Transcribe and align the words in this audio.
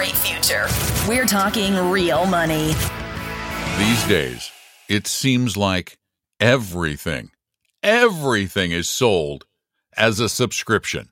great 0.00 0.16
future. 0.16 0.66
We're 1.06 1.26
talking 1.26 1.76
real 1.90 2.24
money. 2.24 2.68
These 3.76 4.08
days, 4.08 4.50
it 4.88 5.06
seems 5.06 5.58
like 5.58 5.98
everything, 6.40 7.32
everything 7.82 8.70
is 8.70 8.88
sold 8.88 9.44
as 9.98 10.18
a 10.18 10.30
subscription. 10.30 11.10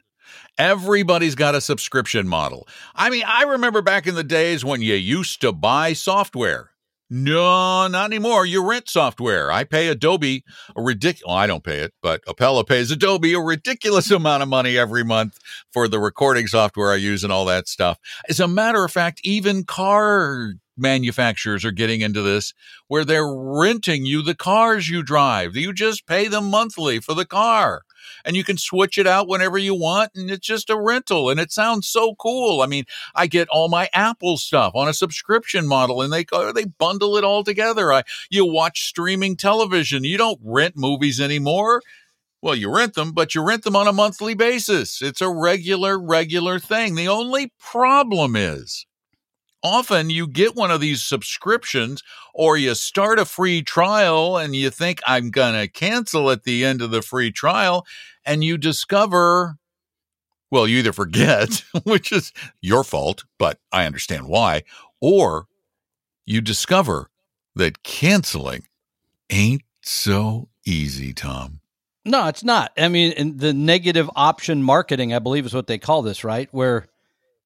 Everybody's 0.57 1.35
got 1.35 1.55
a 1.55 1.61
subscription 1.61 2.27
model. 2.27 2.67
I 2.95 3.11
mean, 3.11 3.25
I 3.27 3.43
remember 3.43 3.83
back 3.83 4.07
in 4.07 4.15
the 4.15 4.25
days 4.25 4.65
when 4.65 4.81
you 4.81 4.95
used 4.95 5.43
to 5.43 5.53
buy 5.53 5.93
software. 5.93 6.71
No, 7.11 7.87
not 7.89 8.07
anymore. 8.07 8.45
You 8.45 8.69
rent 8.69 8.91
software. 8.91 9.51
I 9.51 9.65
pay 9.65 9.89
Adobe 9.89 10.45
a 10.77 10.83
ridiculous. 10.83 11.27
Well, 11.27 11.37
I 11.37 11.47
don't 11.47 11.65
pay 11.65 11.79
it, 11.79 11.95
but 12.03 12.23
Appella 12.27 12.67
pays 12.67 12.91
Adobe 12.91 13.33
a 13.33 13.41
ridiculous 13.41 14.11
amount 14.11 14.43
of 14.43 14.49
money 14.49 14.77
every 14.77 15.05
month 15.05 15.39
for 15.73 15.89
the 15.89 16.01
recording 16.01 16.47
software 16.47 16.93
I 16.93 16.97
use 16.97 17.25
and 17.25 17.33
all 17.33 17.47
that 17.47 17.67
stuff. 17.67 17.99
As 18.29 18.41
a 18.41 18.49
matter 18.49 18.85
of 18.85 18.93
fact, 18.93 19.23
even 19.25 19.65
car 19.65 20.53
manufacturers 20.77 21.65
are 21.65 21.73
getting 21.73 22.03
into 22.03 22.23
this 22.23 22.53
where 22.87 23.05
they're 23.05 23.35
renting 23.35 24.05
you 24.05 24.23
the 24.23 24.35
cars 24.35 24.89
you 24.89 25.03
drive. 25.03 25.57
You 25.57 25.73
just 25.73 26.07
pay 26.07 26.29
them 26.29 26.51
monthly 26.51 27.01
for 27.01 27.15
the 27.15 27.27
car 27.27 27.83
and 28.25 28.37
you 28.37 28.45
can 28.45 28.57
switch 28.57 28.99
it 28.99 29.07
out 29.07 29.29
whenever 29.29 29.59
you 29.59 29.75
want 29.75 30.13
and 30.15 30.31
it's 30.31 30.47
just 30.47 30.71
a 30.71 30.77
rental 30.77 31.31
and 31.31 31.41
it 31.41 31.53
sounds 31.53 31.89
so 31.89 32.15
cool. 32.17 32.61
I 32.61 32.67
mean, 32.67 32.85
I 33.15 33.27
get 33.27 33.49
all 33.49 33.69
my 33.69 33.89
Apple 33.93 34.37
stuff 34.37 34.73
on 34.75 34.89
a 34.89 34.95
subscription 34.95 35.67
model 35.67 36.03
and 36.03 36.13
they 36.13 36.27
they 36.55 36.65
bundle 36.65 37.17
it 37.17 37.25
all 37.25 37.45
together. 37.45 37.93
I 37.93 38.03
you 38.31 38.45
watch 38.45 38.87
streaming 38.89 39.37
television. 39.37 40.05
You 40.05 40.19
don't 40.19 40.41
rent 40.43 40.77
movies 40.77 41.21
anymore. 41.21 41.83
Well, 42.41 42.55
you 42.55 42.75
rent 42.75 42.95
them, 42.95 43.13
but 43.13 43.35
you 43.35 43.43
rent 43.43 43.65
them 43.65 43.75
on 43.75 43.89
a 43.89 43.93
monthly 43.93 44.35
basis. 44.35 45.03
It's 45.03 45.21
a 45.21 45.29
regular 45.29 45.99
regular 45.99 46.59
thing. 46.59 46.95
The 46.95 47.09
only 47.09 47.53
problem 47.59 48.37
is 48.37 48.87
often 49.63 50.11
you 50.11 50.27
get 50.27 50.55
one 50.55 50.71
of 50.71 50.81
these 50.81 51.03
subscriptions 51.03 52.03
or 52.35 52.57
you 52.57 52.75
start 52.75 53.19
a 53.19 53.25
free 53.25 53.63
trial 53.63 54.37
and 54.37 54.55
you 54.55 54.71
think 54.71 55.01
I'm 55.07 55.31
going 55.31 55.55
to 55.55 55.69
cancel 55.69 56.31
at 56.31 56.45
the 56.45 56.65
end 56.65 56.83
of 56.83 56.91
the 56.91 57.03
free 57.03 57.33
trial 57.33 57.87
and 58.25 58.45
you 58.45 58.59
discover 58.59 59.57
well 60.51 60.67
you 60.67 60.79
either 60.79 60.93
forget 60.93 61.65
which 61.85 62.13
is 62.13 62.33
your 62.61 62.85
fault 62.85 63.25
but 63.39 63.59
I 63.73 63.87
understand 63.87 64.29
why 64.29 64.65
or 65.01 65.47
you 66.25 66.41
discover 66.41 67.11
that 67.57 67.83
canceling 67.83 68.65
ain't 69.31 69.63
so 69.81 70.49
easy 70.65 71.13
Tom. 71.13 71.61
No 72.05 72.29
it's 72.29 72.45
not. 72.45 72.73
I 72.79 72.89
mean 72.89 73.37
the 73.37 73.53
negative 73.53 74.09
option 74.15 74.63
marketing 74.63 75.13
i 75.13 75.19
believe 75.19 75.47
is 75.47 75.55
what 75.55 75.67
they 75.67 75.79
call 75.79 76.03
this 76.03 76.23
right? 76.23 76.49
Where 76.53 76.87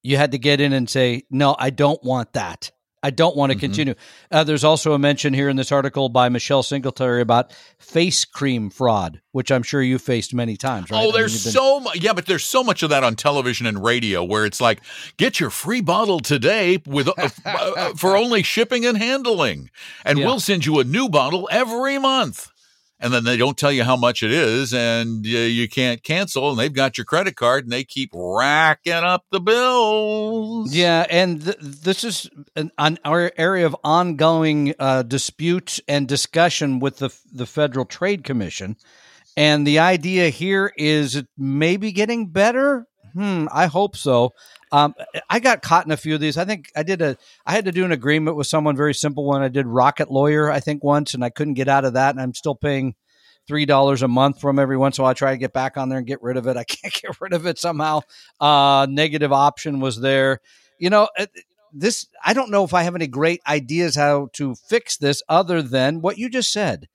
you 0.03 0.17
had 0.17 0.33
to 0.33 0.37
get 0.37 0.61
in 0.61 0.73
and 0.73 0.89
say, 0.89 1.23
no, 1.31 1.55
I 1.57 1.69
don't 1.69 2.03
want 2.03 2.33
that. 2.33 2.71
I 3.05 3.09
don't 3.09 3.35
want 3.35 3.51
to 3.51 3.57
mm-hmm. 3.57 3.65
continue. 3.65 3.95
Uh, 4.31 4.45
there's 4.45 4.63
also 4.63 4.93
a 4.93 4.99
mention 4.99 5.33
here 5.33 5.49
in 5.49 5.57
this 5.57 5.73
article 5.73 6.07
by 6.07 6.29
Michelle 6.29 6.63
Singletary 6.63 7.21
about 7.21 7.51
face 7.77 8.23
cream 8.23 8.69
fraud, 8.69 9.19
which 9.33 9.51
I'm 9.51 9.61
sure 9.61 9.81
you 9.81 9.99
faced 9.99 10.33
many 10.33 10.55
times. 10.55 10.89
Right? 10.89 11.03
Oh, 11.03 11.11
there's 11.11 11.43
been- 11.43 11.51
so 11.51 11.81
much. 11.81 12.01
Yeah, 12.01 12.13
but 12.13 12.27
there's 12.27 12.45
so 12.45 12.63
much 12.63 12.81
of 12.81 12.89
that 12.91 13.03
on 13.03 13.15
television 13.15 13.67
and 13.67 13.83
radio 13.83 14.23
where 14.23 14.45
it's 14.45 14.61
like, 14.61 14.79
get 15.17 15.41
your 15.41 15.49
free 15.49 15.81
bottle 15.81 16.21
today 16.21 16.81
with 16.85 17.09
uh, 17.09 17.29
uh, 17.45 17.93
for 17.95 18.15
only 18.15 18.41
shipping 18.41 18.85
and 18.85 18.97
handling, 18.97 19.69
and 20.05 20.17
yeah. 20.17 20.25
we'll 20.25 20.39
send 20.39 20.65
you 20.65 20.79
a 20.79 20.85
new 20.85 21.09
bottle 21.09 21.49
every 21.51 21.97
month 21.97 22.52
and 23.03 23.13
then 23.13 23.25
they 23.25 23.35
don't 23.35 23.57
tell 23.57 23.71
you 23.71 23.83
how 23.83 23.97
much 23.97 24.23
it 24.23 24.31
is 24.31 24.73
and 24.73 25.25
uh, 25.25 25.29
you 25.29 25.67
can't 25.67 26.01
cancel 26.03 26.49
and 26.49 26.57
they've 26.57 26.73
got 26.73 26.97
your 26.97 27.03
credit 27.03 27.35
card 27.35 27.65
and 27.65 27.71
they 27.71 27.83
keep 27.83 28.09
racking 28.13 28.93
up 28.93 29.25
the 29.29 29.41
bills. 29.41 30.73
Yeah 30.73 31.05
and 31.09 31.43
th- 31.43 31.57
this 31.59 32.03
is 32.05 32.29
an, 32.55 32.71
an, 32.77 32.97
area 33.03 33.65
of 33.65 33.75
ongoing 33.83 34.73
uh, 34.79 35.03
dispute 35.03 35.79
and 35.87 36.07
discussion 36.07 36.79
with 36.79 36.97
the, 36.97 37.13
the 37.31 37.45
federal 37.45 37.85
trade 37.85 38.23
commission 38.23 38.77
and 39.35 39.67
the 39.67 39.79
idea 39.79 40.29
here 40.29 40.71
is 40.77 41.15
it 41.17 41.27
maybe 41.37 41.91
getting 41.91 42.27
better 42.27 42.87
hmm 43.13 43.47
i 43.51 43.65
hope 43.65 43.95
so 43.95 44.33
um, 44.73 44.95
I 45.29 45.39
got 45.39 45.61
caught 45.61 45.85
in 45.85 45.91
a 45.91 45.97
few 45.97 46.15
of 46.15 46.19
these. 46.19 46.35
I 46.35 46.45
think 46.45 46.71
I 46.75 46.81
did 46.81 46.99
a. 46.99 47.15
I 47.45 47.51
had 47.51 47.65
to 47.65 47.71
do 47.71 47.85
an 47.85 47.91
agreement 47.91 48.35
with 48.35 48.47
someone 48.47 48.75
very 48.75 48.95
simple 48.95 49.23
one. 49.23 49.43
I 49.43 49.47
did 49.47 49.67
Rocket 49.67 50.09
Lawyer, 50.09 50.49
I 50.49 50.59
think 50.59 50.83
once, 50.83 51.13
and 51.13 51.23
I 51.23 51.29
couldn't 51.29 51.53
get 51.53 51.67
out 51.67 51.85
of 51.85 51.93
that, 51.93 52.15
and 52.15 52.19
I'm 52.19 52.33
still 52.33 52.55
paying 52.55 52.95
three 53.47 53.67
dollars 53.67 54.01
a 54.01 54.07
month 54.07 54.41
from 54.41 54.57
every 54.57 54.75
once 54.75 54.97
in 54.97 55.01
a 55.01 55.03
while. 55.03 55.11
I 55.11 55.13
try 55.13 55.31
to 55.31 55.37
get 55.37 55.53
back 55.53 55.77
on 55.77 55.89
there 55.89 55.99
and 55.99 56.07
get 56.07 56.23
rid 56.23 56.37
of 56.37 56.47
it. 56.47 56.57
I 56.57 56.63
can't 56.67 56.91
get 56.91 57.21
rid 57.21 57.33
of 57.33 57.45
it 57.45 57.59
somehow. 57.59 58.01
Uh, 58.41 58.87
negative 58.89 59.31
option 59.31 59.79
was 59.79 60.01
there. 60.01 60.39
You 60.79 60.89
know, 60.89 61.07
this. 61.71 62.07
I 62.25 62.33
don't 62.33 62.49
know 62.49 62.63
if 62.63 62.73
I 62.73 62.81
have 62.81 62.95
any 62.95 63.05
great 63.05 63.41
ideas 63.45 63.95
how 63.95 64.29
to 64.33 64.55
fix 64.55 64.97
this, 64.97 65.21
other 65.29 65.61
than 65.61 66.01
what 66.01 66.17
you 66.17 66.29
just 66.29 66.51
said 66.51 66.87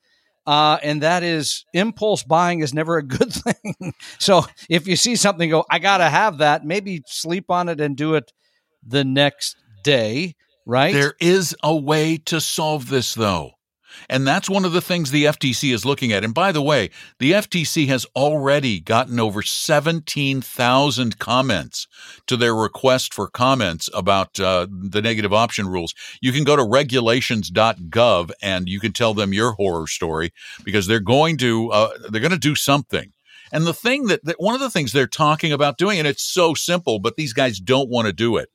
uh, 0.48 0.78
and 0.82 1.02
that 1.02 1.22
is 1.22 1.66
impulse 1.74 2.22
buying 2.22 2.60
is 2.60 2.72
never 2.72 2.96
a 2.96 3.02
good 3.02 3.30
thing. 3.34 3.92
so 4.18 4.46
if 4.70 4.88
you 4.88 4.96
see 4.96 5.14
something, 5.14 5.50
go, 5.50 5.62
I 5.70 5.78
got 5.78 5.98
to 5.98 6.08
have 6.08 6.38
that, 6.38 6.64
maybe 6.64 7.02
sleep 7.06 7.50
on 7.50 7.68
it 7.68 7.82
and 7.82 7.94
do 7.94 8.14
it 8.14 8.32
the 8.82 9.04
next 9.04 9.56
day, 9.84 10.36
right? 10.64 10.94
There 10.94 11.12
is 11.20 11.54
a 11.62 11.76
way 11.76 12.16
to 12.24 12.40
solve 12.40 12.88
this, 12.88 13.12
though. 13.12 13.57
And 14.08 14.26
that's 14.26 14.50
one 14.50 14.64
of 14.64 14.72
the 14.72 14.80
things 14.80 15.10
the 15.10 15.24
FTC 15.24 15.72
is 15.72 15.84
looking 15.84 16.12
at. 16.12 16.24
And 16.24 16.34
by 16.34 16.52
the 16.52 16.62
way, 16.62 16.90
the 17.18 17.32
FTC 17.32 17.88
has 17.88 18.06
already 18.16 18.80
gotten 18.80 19.20
over 19.20 19.42
17,000 19.42 21.18
comments 21.18 21.86
to 22.26 22.36
their 22.36 22.54
request 22.54 23.14
for 23.14 23.28
comments 23.28 23.88
about 23.94 24.38
uh, 24.40 24.66
the 24.70 25.02
negative 25.02 25.32
option 25.32 25.68
rules. 25.68 25.94
You 26.20 26.32
can 26.32 26.44
go 26.44 26.56
to 26.56 26.64
regulations.gov 26.64 28.30
and 28.42 28.68
you 28.68 28.80
can 28.80 28.92
tell 28.92 29.14
them 29.14 29.32
your 29.32 29.52
horror 29.52 29.86
story 29.86 30.32
because 30.64 30.86
they're 30.86 31.00
going 31.00 31.36
to 31.38 31.70
uh, 31.70 31.90
they're 32.10 32.20
going 32.20 32.30
to 32.30 32.38
do 32.38 32.54
something. 32.54 33.12
And 33.50 33.66
the 33.66 33.74
thing 33.74 34.06
that, 34.08 34.24
that 34.24 34.36
one 34.38 34.54
of 34.54 34.60
the 34.60 34.70
things 34.70 34.92
they're 34.92 35.06
talking 35.06 35.52
about 35.52 35.78
doing, 35.78 35.98
and 35.98 36.06
it's 36.06 36.22
so 36.22 36.52
simple, 36.52 36.98
but 36.98 37.16
these 37.16 37.32
guys 37.32 37.58
don't 37.58 37.88
want 37.88 38.06
to 38.06 38.12
do 38.12 38.36
it 38.36 38.50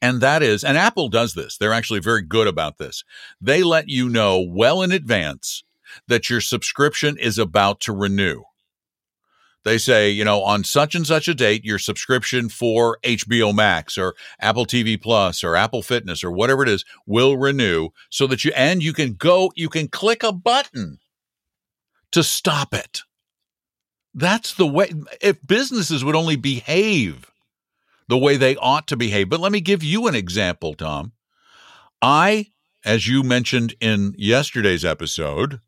and 0.00 0.20
that 0.20 0.42
is, 0.42 0.64
and 0.64 0.76
Apple 0.76 1.08
does 1.08 1.34
this. 1.34 1.56
They're 1.56 1.72
actually 1.72 2.00
very 2.00 2.22
good 2.22 2.46
about 2.46 2.78
this. 2.78 3.04
They 3.40 3.62
let 3.62 3.88
you 3.88 4.08
know 4.08 4.40
well 4.40 4.82
in 4.82 4.92
advance 4.92 5.64
that 6.08 6.28
your 6.30 6.40
subscription 6.40 7.16
is 7.18 7.38
about 7.38 7.80
to 7.80 7.92
renew. 7.92 8.42
They 9.64 9.78
say, 9.78 10.10
you 10.10 10.24
know, 10.24 10.42
on 10.42 10.62
such 10.62 10.94
and 10.94 11.06
such 11.06 11.26
a 11.26 11.34
date, 11.34 11.64
your 11.64 11.78
subscription 11.78 12.50
for 12.50 12.98
HBO 13.02 13.54
Max 13.54 13.96
or 13.96 14.14
Apple 14.38 14.66
TV 14.66 15.00
Plus 15.00 15.42
or 15.42 15.56
Apple 15.56 15.82
Fitness 15.82 16.22
or 16.22 16.30
whatever 16.30 16.62
it 16.62 16.68
is 16.68 16.84
will 17.06 17.38
renew 17.38 17.88
so 18.10 18.26
that 18.26 18.44
you, 18.44 18.52
and 18.54 18.82
you 18.82 18.92
can 18.92 19.14
go, 19.14 19.50
you 19.56 19.70
can 19.70 19.88
click 19.88 20.22
a 20.22 20.32
button 20.32 20.98
to 22.12 22.22
stop 22.22 22.74
it. 22.74 23.00
That's 24.12 24.54
the 24.54 24.66
way, 24.66 24.92
if 25.20 25.44
businesses 25.44 26.04
would 26.04 26.14
only 26.14 26.36
behave 26.36 27.32
the 28.08 28.18
way 28.18 28.36
they 28.36 28.56
ought 28.56 28.86
to 28.88 28.96
behave. 28.96 29.28
But 29.28 29.40
let 29.40 29.52
me 29.52 29.60
give 29.60 29.82
you 29.82 30.06
an 30.06 30.14
example, 30.14 30.74
Tom. 30.74 31.12
I, 32.02 32.48
as 32.84 33.06
you 33.06 33.22
mentioned 33.22 33.74
in 33.80 34.14
yesterday's 34.18 34.84
episode, 34.84 35.60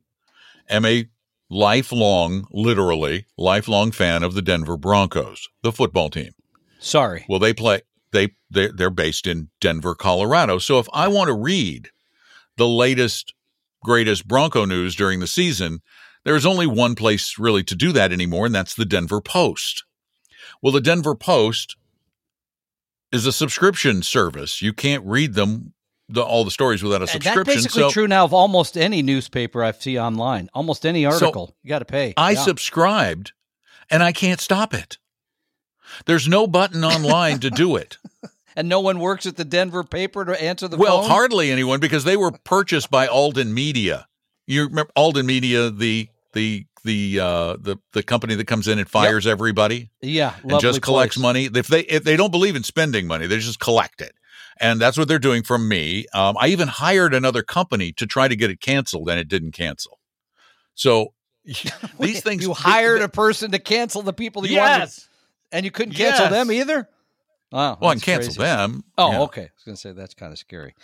am 0.69 0.85
a 0.85 1.09
lifelong, 1.49 2.47
literally 2.51 3.27
lifelong 3.39 3.93
fan 3.93 4.23
of 4.23 4.35
the 4.35 4.43
Denver 4.43 4.77
Broncos, 4.77 5.49
the 5.63 5.73
football 5.73 6.11
team. 6.11 6.33
Sorry. 6.79 7.25
Well, 7.29 7.39
they 7.39 7.55
play 7.55 7.83
they 8.13 8.31
they 8.51 8.69
they're 8.69 8.91
based 8.91 9.27
in 9.27 9.49
Denver, 9.61 9.95
Colorado. 9.95 10.59
So 10.59 10.79
if 10.79 10.89
I 10.93 11.09
want 11.09 11.29
to 11.29 11.35
read 11.35 11.91
the 12.57 12.69
latest 12.69 13.35
greatest 13.83 14.27
Bronco 14.27 14.65
news 14.65 14.95
during 14.95 15.21
the 15.21 15.27
season, 15.27 15.81
there's 16.25 16.47
only 16.47 16.67
one 16.67 16.95
place 16.95 17.39
really 17.39 17.63
to 17.65 17.75
do 17.75 17.93
that 17.93 18.13
anymore 18.13 18.47
and 18.47 18.55
that's 18.55 18.75
the 18.75 18.85
Denver 18.85 19.21
Post. 19.21 19.85
Well, 20.63 20.73
the 20.73 20.81
Denver 20.81 21.15
Post 21.15 21.77
is 23.13 23.27
a 23.27 23.33
subscription 23.33 24.03
service. 24.03 24.63
You 24.63 24.73
can't 24.73 25.05
read 25.05 25.35
them 25.35 25.73
the, 26.09 26.23
all 26.23 26.45
the 26.45 26.51
stories 26.51 26.83
without 26.83 27.03
a 27.03 27.07
subscription. 27.07 27.45
That's 27.45 27.57
basically 27.57 27.83
so, 27.83 27.91
true 27.91 28.07
now 28.07 28.25
of 28.25 28.33
almost 28.33 28.77
any 28.77 29.03
newspaper 29.03 29.63
I 29.65 29.73
see 29.73 29.99
online. 29.99 30.49
Almost 30.55 30.87
any 30.87 31.05
article, 31.05 31.49
so 31.49 31.55
you 31.63 31.69
got 31.69 31.81
to 31.81 31.85
pay. 31.85 32.15
I 32.17 32.33
yeah. 32.33 32.43
subscribed, 32.43 33.33
and 33.91 34.03
I 34.03 34.13
can't 34.13 34.41
stop 34.41 34.75
it. 34.75 34.99
There's 36.07 36.29
no 36.29 36.47
button 36.47 36.85
online 36.85 37.41
to 37.41 37.51
do 37.51 37.77
it. 37.77 37.99
and 38.57 38.69
no 38.69 38.81
one 38.81 38.99
works 38.99 39.27
at 39.27 39.37
the 39.37 39.45
Denver 39.45 39.85
paper 39.85 40.25
to 40.25 40.43
answer 40.43 40.69
the 40.69 40.77
question. 40.77 40.93
well, 40.93 41.03
phone? 41.03 41.11
hardly 41.11 41.51
anyone 41.51 41.81
because 41.81 42.05
they 42.05 42.17
were 42.17 42.33
purchased 42.33 42.91
by 42.91 43.07
Alden 43.07 43.55
Media. 43.55 44.09
You 44.47 44.67
remember 44.67 44.91
Alden 44.97 45.27
Media, 45.27 45.71
the 45.71 46.09
the 46.37 46.67
the 46.85 47.19
uh, 47.19 47.57
the 47.59 47.79
the 47.93 48.03
company 48.03 48.35
that 48.35 48.47
comes 48.47 48.69
in 48.69 48.79
and 48.79 48.89
fires 48.89 49.25
yep. 49.25 49.33
everybody. 49.33 49.91
Yeah, 50.03 50.35
and 50.45 50.61
just 50.61 50.83
collects 50.83 51.17
place. 51.17 51.23
money. 51.23 51.45
If 51.53 51.67
they 51.67 51.81
if 51.81 52.05
they 52.05 52.17
don't 52.17 52.31
believe 52.31 52.55
in 52.55 52.63
spending 52.63 53.07
money, 53.07 53.27
they 53.27 53.39
just 53.39 53.59
collect 53.59 54.01
it, 54.03 54.13
and 54.61 54.81
that's 54.81 54.99
what 54.99 55.09
they're 55.09 55.19
doing 55.19 55.43
from 55.43 55.67
me. 55.67 56.05
Um, 56.13 56.37
I 56.39 56.49
even 56.49 56.69
hired 56.69 57.15
another 57.15 57.43
company 57.43 57.91
to 57.93 58.07
try 58.07 58.29
to 58.29 58.37
get 58.37 58.51
it 58.51 58.61
canceled, 58.61 59.09
and 59.09 59.19
it 59.19 59.29
didn't 59.29 59.53
cancel. 59.53 59.99
So 60.75 61.15
these 61.45 62.23
things. 62.23 62.43
You 62.43 62.53
hired 62.53 63.01
they, 63.01 63.05
a 63.05 63.09
person 63.09 63.51
to 63.53 63.59
cancel 63.59 64.03
the 64.03 64.13
people 64.13 64.47
you 64.47 64.57
yes. 64.57 64.79
wanted, 64.79 64.93
and 65.57 65.65
you 65.65 65.71
couldn't 65.71 65.95
cancel 65.95 66.27
yes. 66.27 66.33
them 66.33 66.53
either. 66.53 66.89
Oh, 67.59 67.79
Well, 67.81 67.91
I 67.91 67.95
can 67.95 68.01
cancel 68.01 68.35
crazy. 68.35 68.41
them. 68.43 68.85
Oh, 68.99 69.13
Yeah. 69.13 69.21
okay. 69.23 69.41
I 69.43 69.51
was 69.55 69.65
going 69.65 69.75
to 69.77 69.81
say 69.81 69.93
that's 69.93 70.13
kind 70.15 70.31
of 70.33 70.39
scary. 70.39 70.75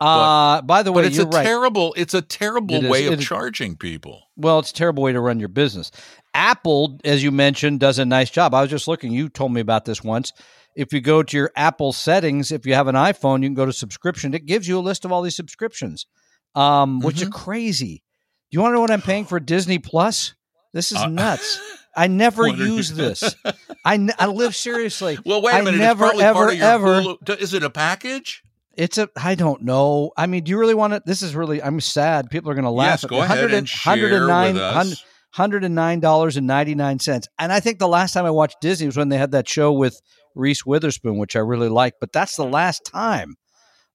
Uh, 0.00 0.62
by 0.62 0.82
the 0.82 0.90
way, 0.92 1.02
But 1.02 1.08
it's 1.12 1.18
a 1.18 1.26
right. 1.26 1.44
terrible, 1.44 1.92
it's 1.96 2.14
a 2.14 2.22
terrible 2.22 2.76
It 2.76 2.84
is- 2.84 2.90
way 2.90 3.04
it 3.06 3.12
of 3.12 3.20
charging 3.20 3.76
people. 3.76 4.22
Well, 4.36 4.58
it's 4.58 4.70
a 4.70 4.74
terrible 4.74 5.02
way 5.02 5.12
to 5.12 5.20
run 5.20 5.38
your 5.38 5.48
business. 5.50 5.90
Apple, 6.32 6.98
as 7.04 7.22
you 7.22 7.30
mentioned, 7.30 7.80
does 7.80 7.98
a 7.98 8.04
nice 8.06 8.30
job. 8.30 8.54
I 8.54 8.62
was 8.62 8.70
just 8.70 8.88
looking. 8.88 9.12
You 9.12 9.28
told 9.28 9.52
me 9.52 9.60
about 9.60 9.84
this 9.84 10.02
once. 10.02 10.32
If 10.74 10.92
you 10.94 11.00
go 11.02 11.22
to 11.22 11.36
your 11.36 11.50
Apple 11.54 11.92
settings, 11.92 12.50
if 12.50 12.64
you 12.64 12.72
have 12.74 12.88
an 12.88 12.94
iPhone, 12.94 13.42
you 13.42 13.48
can 13.48 13.54
go 13.54 13.66
to 13.66 13.72
subscription. 13.72 14.32
It 14.32 14.46
gives 14.46 14.66
you 14.66 14.78
a 14.78 14.80
list 14.80 15.04
of 15.04 15.12
all 15.12 15.20
these 15.20 15.36
subscriptions, 15.36 16.06
um, 16.54 17.00
which 17.00 17.16
Mm-hmm. 17.16 17.24
is 17.28 17.34
crazy. 17.34 18.02
Do 18.50 18.56
you 18.56 18.60
want 18.62 18.70
to 18.72 18.76
know 18.76 18.80
what 18.80 18.90
I'm 18.90 19.02
paying 19.02 19.26
for 19.26 19.38
Disney 19.38 19.78
Plus? 19.78 20.34
This 20.72 20.90
is 20.92 20.98
Uh, 20.98 21.08
nuts. 21.08 21.60
I 21.94 22.06
never 22.06 22.42
What 22.44 22.58
are 22.58 22.64
you- 22.64 22.74
use 22.76 22.92
this. 22.92 23.34
I, 23.84 23.94
n- 23.94 24.12
I 24.18 24.26
live 24.26 24.54
seriously. 24.56 25.18
Well, 25.26 25.42
wait 25.42 25.52
a 25.52 25.56
I 25.56 25.60
minute. 25.62 25.78
never, 25.78 26.06
it's 26.06 26.20
ever, 26.20 26.34
part 26.34 26.52
of 26.52 26.56
your 26.58 26.66
ever. 26.66 27.02
Hulu- 27.02 27.38
Is 27.40 27.52
it 27.54 27.62
a 27.62 27.70
package? 27.70 28.42
It's 28.74 28.96
a. 28.96 29.08
I 29.16 29.34
don't 29.34 29.62
know. 29.62 30.12
I 30.16 30.26
mean, 30.26 30.44
do 30.44 30.50
you 30.50 30.58
really 30.58 30.74
want 30.74 30.94
to? 30.94 31.02
This 31.04 31.20
is 31.20 31.34
really. 31.36 31.62
I'm 31.62 31.80
sad. 31.80 32.30
People 32.30 32.50
are 32.50 32.54
going 32.54 32.64
to 32.64 32.70
laugh. 32.70 33.02
Yes, 33.02 33.10
go 33.10 33.16
ahead 33.18 33.38
100 33.40 33.52
and 33.54 33.68
share 33.68 33.94
with 33.96 34.12
109 34.12 34.56
us. 34.56 35.04
hundred 35.32 35.64
and 35.64 35.74
nine 35.74 36.00
dollars 36.00 36.38
and 36.38 36.46
ninety 36.46 36.74
nine 36.74 36.98
cents. 36.98 37.28
And 37.38 37.52
I 37.52 37.60
think 37.60 37.78
the 37.78 37.88
last 37.88 38.12
time 38.14 38.24
I 38.24 38.30
watched 38.30 38.62
Disney 38.62 38.86
was 38.86 38.96
when 38.96 39.10
they 39.10 39.18
had 39.18 39.32
that 39.32 39.46
show 39.46 39.72
with 39.72 40.00
Reese 40.34 40.64
Witherspoon, 40.64 41.18
which 41.18 41.36
I 41.36 41.40
really 41.40 41.68
liked. 41.68 41.98
But 42.00 42.12
that's 42.12 42.36
the 42.36 42.46
last 42.46 42.84
time. 42.86 43.34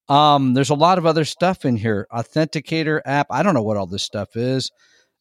Um, 0.10 0.54
there's 0.54 0.70
a 0.70 0.76
lot 0.76 1.00
of 1.00 1.06
other 1.08 1.26
stuff 1.26 1.66
in 1.66 1.76
here. 1.78 2.08
Authenticator 2.14 3.02
app. 3.04 3.28
I 3.32 3.42
don't 3.44 3.56
know 3.56 3.64
what 3.64 3.78
all 3.78 3.88
this 3.88 4.04
stuff 4.04 4.36
is. 4.36 4.72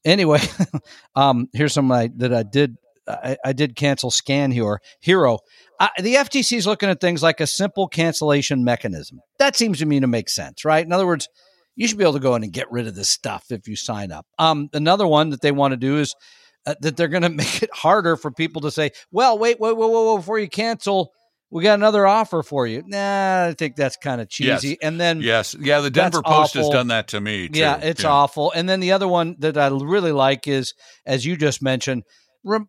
Anyway, 0.07 0.41
um, 1.17 1.49
here's 1.53 1.75
some 1.75 1.91
I, 1.91 2.11
that 2.17 2.33
I 2.33 2.45
did. 2.45 2.77
I, 3.09 3.37
I 3.45 3.53
did 3.53 3.77
cancel 3.77 4.11
Scan 4.11 4.51
Hero. 4.51 4.79
Hero. 5.01 5.41
Uh, 5.79 5.89
the 5.99 6.15
FTC 6.15 6.57
is 6.57 6.67
looking 6.67 6.89
at 6.89 7.01
things 7.01 7.23
like 7.23 7.41
a 7.41 7.47
simple 7.47 7.89
cancellation 7.89 8.65
mechanism. 8.65 9.21
That 9.39 9.55
seems 9.57 9.79
to 9.79 9.87
me 9.87 10.01
to 10.01 10.07
make 10.07 10.29
sense, 10.29 10.65
right? 10.65 10.85
In 10.85 10.93
other 10.93 11.07
words, 11.07 11.29
you 11.75 11.87
should 11.87 11.99
be 11.99 12.05
able 12.05 12.15
to 12.15 12.21
go 12.21 12.35
in 12.35 12.43
and 12.43 12.53
get 12.53 12.71
rid 12.71 12.87
of 12.87 12.95
this 12.95 13.11
stuff 13.11 13.45
if 13.51 13.69
you 13.69 13.77
sign 13.77 14.11
up. 14.11 14.27
Um, 14.39 14.71
another 14.73 15.07
one 15.07 15.31
that 15.31 15.43
they 15.43 15.53
want 15.53 15.73
to 15.73 15.77
do 15.77 15.99
is 15.99 16.15
uh, 16.67 16.75
that 16.81 16.97
they're 16.97 17.09
going 17.09 17.23
to 17.23 17.29
make 17.29 17.63
it 17.63 17.71
harder 17.73 18.17
for 18.17 18.31
people 18.31 18.63
to 18.63 18.71
say, 18.71 18.91
"Well, 19.11 19.39
wait, 19.39 19.61
wait, 19.61 19.77
wait, 19.77 19.91
wait, 19.91 20.07
wait 20.07 20.17
before 20.17 20.39
you 20.39 20.49
cancel, 20.49 21.13
we 21.51 21.63
got 21.63 21.75
another 21.75 22.07
offer 22.07 22.43
for 22.43 22.67
you." 22.67 22.83
Nah, 22.87 23.47
I 23.47 23.55
think 23.57 23.77
that's 23.77 23.97
kind 23.97 24.21
of 24.21 24.29
cheesy. 24.29 24.69
Yes. 24.69 24.79
And 24.83 25.01
then 25.01 25.21
Yes. 25.21 25.55
Yeah, 25.59 25.81
the 25.81 25.91
Denver 25.91 26.23
Post 26.23 26.55
has 26.55 26.69
done 26.69 26.89
that 26.89 27.09
to 27.09 27.21
me. 27.21 27.49
Too. 27.49 27.59
yeah, 27.59 27.79
it's 27.79 28.05
awful. 28.05 28.53
And 28.53 28.69
then 28.69 28.81
the 28.81 28.93
other 28.93 29.09
one 29.09 29.37
that 29.39 29.57
I 29.57 29.69
really 29.69 30.13
like 30.13 30.49
is, 30.49 30.75
as 31.05 31.25
you 31.25 31.37
just 31.37 31.63
mentioned, 31.63 32.05
re- 32.45 32.61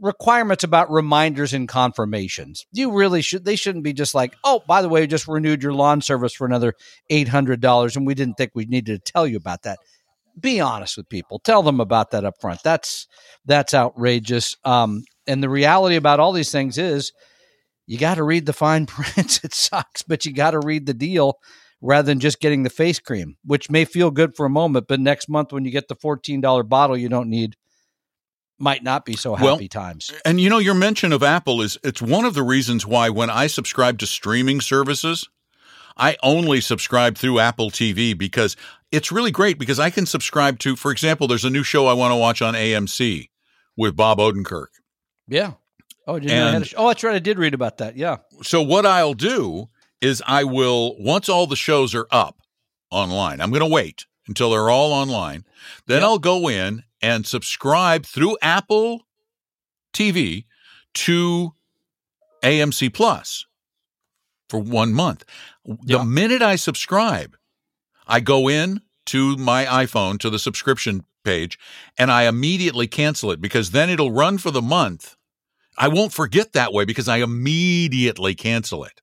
requirements 0.00 0.64
about 0.64 0.90
reminders 0.90 1.52
and 1.52 1.68
confirmations. 1.68 2.66
You 2.72 2.92
really 2.92 3.22
should. 3.22 3.44
They 3.44 3.56
shouldn't 3.56 3.84
be 3.84 3.92
just 3.92 4.14
like, 4.14 4.36
oh, 4.44 4.62
by 4.66 4.82
the 4.82 4.88
way, 4.88 5.00
we 5.00 5.06
just 5.06 5.26
renewed 5.28 5.62
your 5.62 5.72
lawn 5.74 6.00
service 6.00 6.32
for 6.32 6.46
another 6.46 6.74
eight 7.10 7.28
hundred 7.28 7.60
dollars, 7.60 7.96
and 7.96 8.06
we 8.06 8.14
didn't 8.14 8.36
think 8.36 8.52
we 8.54 8.64
needed 8.64 9.04
to 9.04 9.12
tell 9.12 9.26
you 9.26 9.36
about 9.36 9.62
that. 9.62 9.78
Be 10.38 10.60
honest 10.60 10.96
with 10.96 11.08
people. 11.08 11.40
Tell 11.40 11.62
them 11.64 11.80
about 11.80 12.12
that 12.12 12.24
up 12.24 12.34
front. 12.40 12.62
That's 12.62 13.08
that's 13.44 13.74
outrageous. 13.74 14.56
Um, 14.64 15.02
and 15.26 15.42
the 15.42 15.48
reality 15.48 15.96
about 15.96 16.20
all 16.20 16.32
these 16.32 16.52
things 16.52 16.78
is, 16.78 17.12
you 17.88 17.98
got 17.98 18.16
to 18.16 18.22
read 18.22 18.46
the 18.46 18.52
fine 18.52 18.86
print. 18.86 19.40
it 19.42 19.54
sucks, 19.54 20.02
but 20.02 20.24
you 20.26 20.32
got 20.32 20.52
to 20.52 20.60
read 20.60 20.86
the 20.86 20.94
deal 20.94 21.38
rather 21.80 22.06
than 22.06 22.20
just 22.20 22.40
getting 22.40 22.62
the 22.62 22.70
face 22.70 22.98
cream, 23.00 23.36
which 23.44 23.70
may 23.70 23.84
feel 23.84 24.10
good 24.10 24.36
for 24.36 24.46
a 24.46 24.50
moment, 24.50 24.86
but 24.88 25.00
next 25.00 25.28
month 25.28 25.52
when 25.52 25.64
you 25.64 25.70
get 25.70 25.88
the 25.88 25.96
$14 25.96 26.68
bottle 26.68 26.96
you 26.96 27.08
don't 27.08 27.30
need, 27.30 27.56
might 28.58 28.82
not 28.82 29.04
be 29.04 29.16
so 29.16 29.36
happy 29.36 29.46
Well, 29.46 29.68
times. 29.68 30.12
And 30.24 30.40
you 30.40 30.50
know, 30.50 30.58
your 30.58 30.74
mention 30.74 31.12
of 31.12 31.22
Apple 31.22 31.62
is 31.62 31.78
it's 31.82 32.02
one 32.02 32.24
of 32.24 32.34
the 32.34 32.42
reasons 32.42 32.84
why 32.84 33.08
when 33.08 33.30
I 33.30 33.46
subscribe 33.46 33.98
to 34.00 34.06
streaming 34.06 34.60
services, 34.60 35.28
I 35.96 36.16
only 36.22 36.60
subscribe 36.60 37.16
through 37.16 37.38
Apple 37.38 37.70
TV 37.70 38.18
because 38.18 38.56
it's 38.90 39.12
really 39.12 39.30
great 39.30 39.58
because 39.58 39.78
I 39.78 39.90
can 39.90 40.06
subscribe 40.06 40.58
to, 40.60 40.76
for 40.76 40.90
example, 40.90 41.26
there's 41.28 41.44
a 41.44 41.50
new 41.50 41.62
show 41.62 41.86
I 41.86 41.92
want 41.92 42.12
to 42.12 42.16
watch 42.16 42.42
on 42.42 42.54
AMC 42.54 43.28
with 43.76 43.96
Bob 43.96 44.18
Odenkirk. 44.18 44.66
Yeah. 45.28 45.52
Oh, 46.08 46.16
I 46.16 46.18
didn't 46.20 46.36
know 46.36 46.42
I 46.42 46.46
had 46.46 46.54
And- 46.56 46.64
a 46.64 46.66
sh- 46.68 46.74
oh, 46.76 46.88
that's 46.88 47.04
right. 47.04 47.14
I 47.14 47.18
did 47.20 47.38
read 47.38 47.54
about 47.54 47.78
that. 47.78 47.96
Yeah. 47.96 48.16
So 48.42 48.62
what 48.62 48.86
I'll 48.86 49.14
do 49.14 49.68
is 50.00 50.22
I 50.26 50.42
will 50.44 50.96
once 50.98 51.28
all 51.28 51.46
the 51.46 51.54
shows 51.56 51.94
are 51.94 52.06
up 52.10 52.40
online. 52.90 53.40
I'm 53.40 53.50
going 53.50 53.60
to 53.60 53.66
wait 53.66 54.06
until 54.26 54.50
they're 54.50 54.70
all 54.70 54.92
online. 54.92 55.44
Then 55.86 56.00
Yep. 56.00 56.08
I'll 56.08 56.18
go 56.18 56.48
in 56.48 56.82
and 57.02 57.26
subscribe 57.26 58.06
through 58.06 58.38
Apple 58.42 59.02
TV 59.92 60.44
to 60.94 61.52
AMC 62.42 62.88
Plus 62.94 63.44
for 64.48 64.58
1 64.60 64.94
month. 64.94 65.24
The 65.64 66.04
minute 66.04 66.40
I 66.40 66.56
subscribe, 66.56 67.36
I 68.06 68.20
go 68.20 68.48
in 68.48 68.80
to 69.06 69.36
my 69.36 69.66
iPhone 69.66 70.18
to 70.20 70.30
the 70.30 70.38
subscription 70.38 71.04
page 71.24 71.58
and 71.98 72.10
I 72.10 72.22
immediately 72.24 72.86
cancel 72.86 73.30
it 73.30 73.40
because 73.42 73.72
then 73.72 73.90
it'll 73.90 74.12
run 74.12 74.38
for 74.38 74.50
the 74.50 74.62
month. 74.62 75.16
I 75.78 75.88
won't 75.88 76.12
forget 76.12 76.52
that 76.52 76.72
way 76.72 76.84
because 76.84 77.08
I 77.08 77.18
immediately 77.18 78.34
cancel 78.34 78.84
it. 78.84 79.00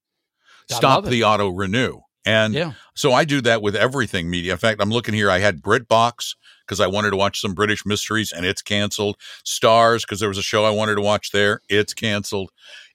I 0.71 0.75
Stop 0.75 1.05
it. 1.05 1.09
the 1.09 1.23
auto 1.23 1.49
renew. 1.49 2.01
And 2.25 2.53
Yeah. 2.53 2.73
so 2.95 3.13
I 3.13 3.23
do 3.23 3.39
that 3.41 3.61
with 3.61 3.75
everything 3.75 4.29
media. 4.29 4.53
In 4.53 4.57
fact, 4.57 4.81
I'm 4.81 4.89
looking 4.91 5.13
here. 5.13 5.29
I 5.29 5.39
had 5.39 5.61
BritBox 5.61 6.35
because 6.65 6.79
I 6.79 6.87
wanted 6.87 7.11
to 7.11 7.17
watch 7.17 7.39
some 7.39 7.53
British 7.53 7.85
mysteries 7.85 8.31
and 8.31 8.45
it's 8.45 8.61
canceled. 8.63 9.17
Starz 9.45 10.01
because 10.01 10.19
there 10.19 10.29
was 10.29 10.37
a 10.39 10.43
show 10.43 10.65
I 10.65 10.71
wanted 10.71 10.95
to 10.95 11.01
watch 11.01 11.31
there. 11.31 11.61
It's 11.69 11.93
canceled. 11.93 12.51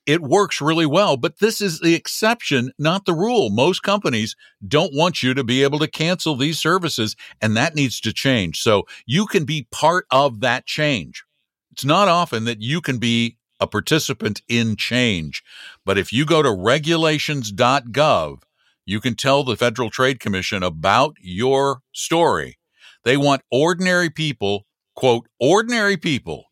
It 0.07 0.23
works 0.23 0.61
really 0.61 0.87
well, 0.87 1.17
but 1.17 1.39
this 1.39 1.61
is 1.61 1.79
the 1.79 1.95
exception, 1.95 2.73
not 2.79 3.05
the 3.05 3.13
rule. 3.13 3.51
Most 3.51 3.83
companies 3.83 4.35
don't 4.67 4.93
want 4.95 5.23
you 5.23 5.35
to 5.35 5.45
be 5.45 5.63
able 5.63 5.79
to 5.79 5.87
cancel 5.87 6.35
these 6.35 6.59
services, 6.59 7.15
and 7.41 7.57
that 7.57 7.77
needs 7.77 8.01
to 8.01 8.13
change. 8.13 8.61
So 8.61 8.87
you 9.07 9.27
can 9.27 9.45
be 9.45 9.69
part 9.71 10.07
of 10.11 10.41
that 10.41 10.67
change. 10.67 11.23
It's 11.71 11.85
not 11.85 12.09
often 12.09 12.45
that 12.47 12.61
you 12.61 12.81
can 12.81 12.99
be 12.99 13.37
a 13.61 13.67
participant 13.67 14.43
in 14.49 14.77
change, 14.77 15.43
but 15.85 15.99
if 15.99 16.13
you 16.13 16.25
go 16.25 16.43
to 16.43 16.51
regulations.gov, 16.51 18.43
you 18.87 19.01
can 19.01 19.15
tell 19.15 19.45
the 19.45 19.57
Federal 19.57 19.91
Trade 19.91 20.19
Commission 20.21 20.63
about 20.63 21.15
your 21.21 21.83
story. 21.93 22.59
They 23.05 23.17
want 23.17 23.43
ordinary 23.51 24.11
people, 24.11 24.67
quote, 24.97 25.27
ordinary 25.39 25.97
people 25.97 26.47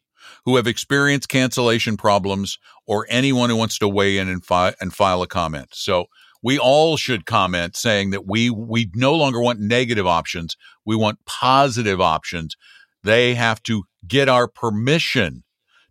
who 0.44 0.56
have 0.56 0.66
experienced 0.66 1.28
cancellation 1.28 1.96
problems 1.96 2.58
or 2.86 3.06
anyone 3.08 3.50
who 3.50 3.56
wants 3.56 3.78
to 3.78 3.88
weigh 3.88 4.18
in 4.18 4.28
and, 4.28 4.44
fi- 4.44 4.74
and 4.80 4.94
file 4.94 5.22
a 5.22 5.26
comment. 5.26 5.68
So 5.72 6.06
we 6.42 6.58
all 6.58 6.96
should 6.96 7.26
comment 7.26 7.76
saying 7.76 8.10
that 8.10 8.26
we 8.26 8.48
we 8.50 8.90
no 8.94 9.14
longer 9.14 9.40
want 9.40 9.60
negative 9.60 10.06
options. 10.06 10.56
We 10.84 10.96
want 10.96 11.24
positive 11.26 12.00
options. 12.00 12.56
They 13.02 13.34
have 13.34 13.62
to 13.64 13.84
get 14.06 14.28
our 14.28 14.46
permission 14.48 15.42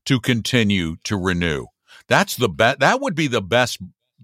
to 0.07 0.19
continue 0.19 0.97
to 1.05 1.15
renew. 1.17 1.67
That's 2.07 2.35
the 2.35 2.49
bet. 2.49 2.79
That 2.79 2.99
would 3.01 3.15
be 3.15 3.27
the 3.27 3.41
best 3.41 3.79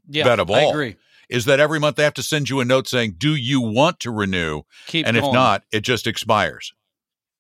Yeah. 0.07 0.23
Bet 0.25 0.39
of 0.39 0.49
I 0.51 0.63
all. 0.63 0.71
agree. 0.71 0.95
is 1.29 1.45
that 1.45 1.59
every 1.59 1.79
month 1.79 1.95
they 1.95 2.03
have 2.03 2.13
to 2.15 2.23
send 2.23 2.49
you 2.49 2.59
a 2.59 2.65
note 2.65 2.87
saying, 2.87 3.15
"Do 3.17 3.33
you 3.35 3.61
want 3.61 3.99
to 4.01 4.11
renew?" 4.11 4.63
Keep 4.87 5.07
and 5.07 5.15
if 5.17 5.23
not, 5.31 5.63
it 5.71 5.81
just 5.81 6.05
expires. 6.07 6.73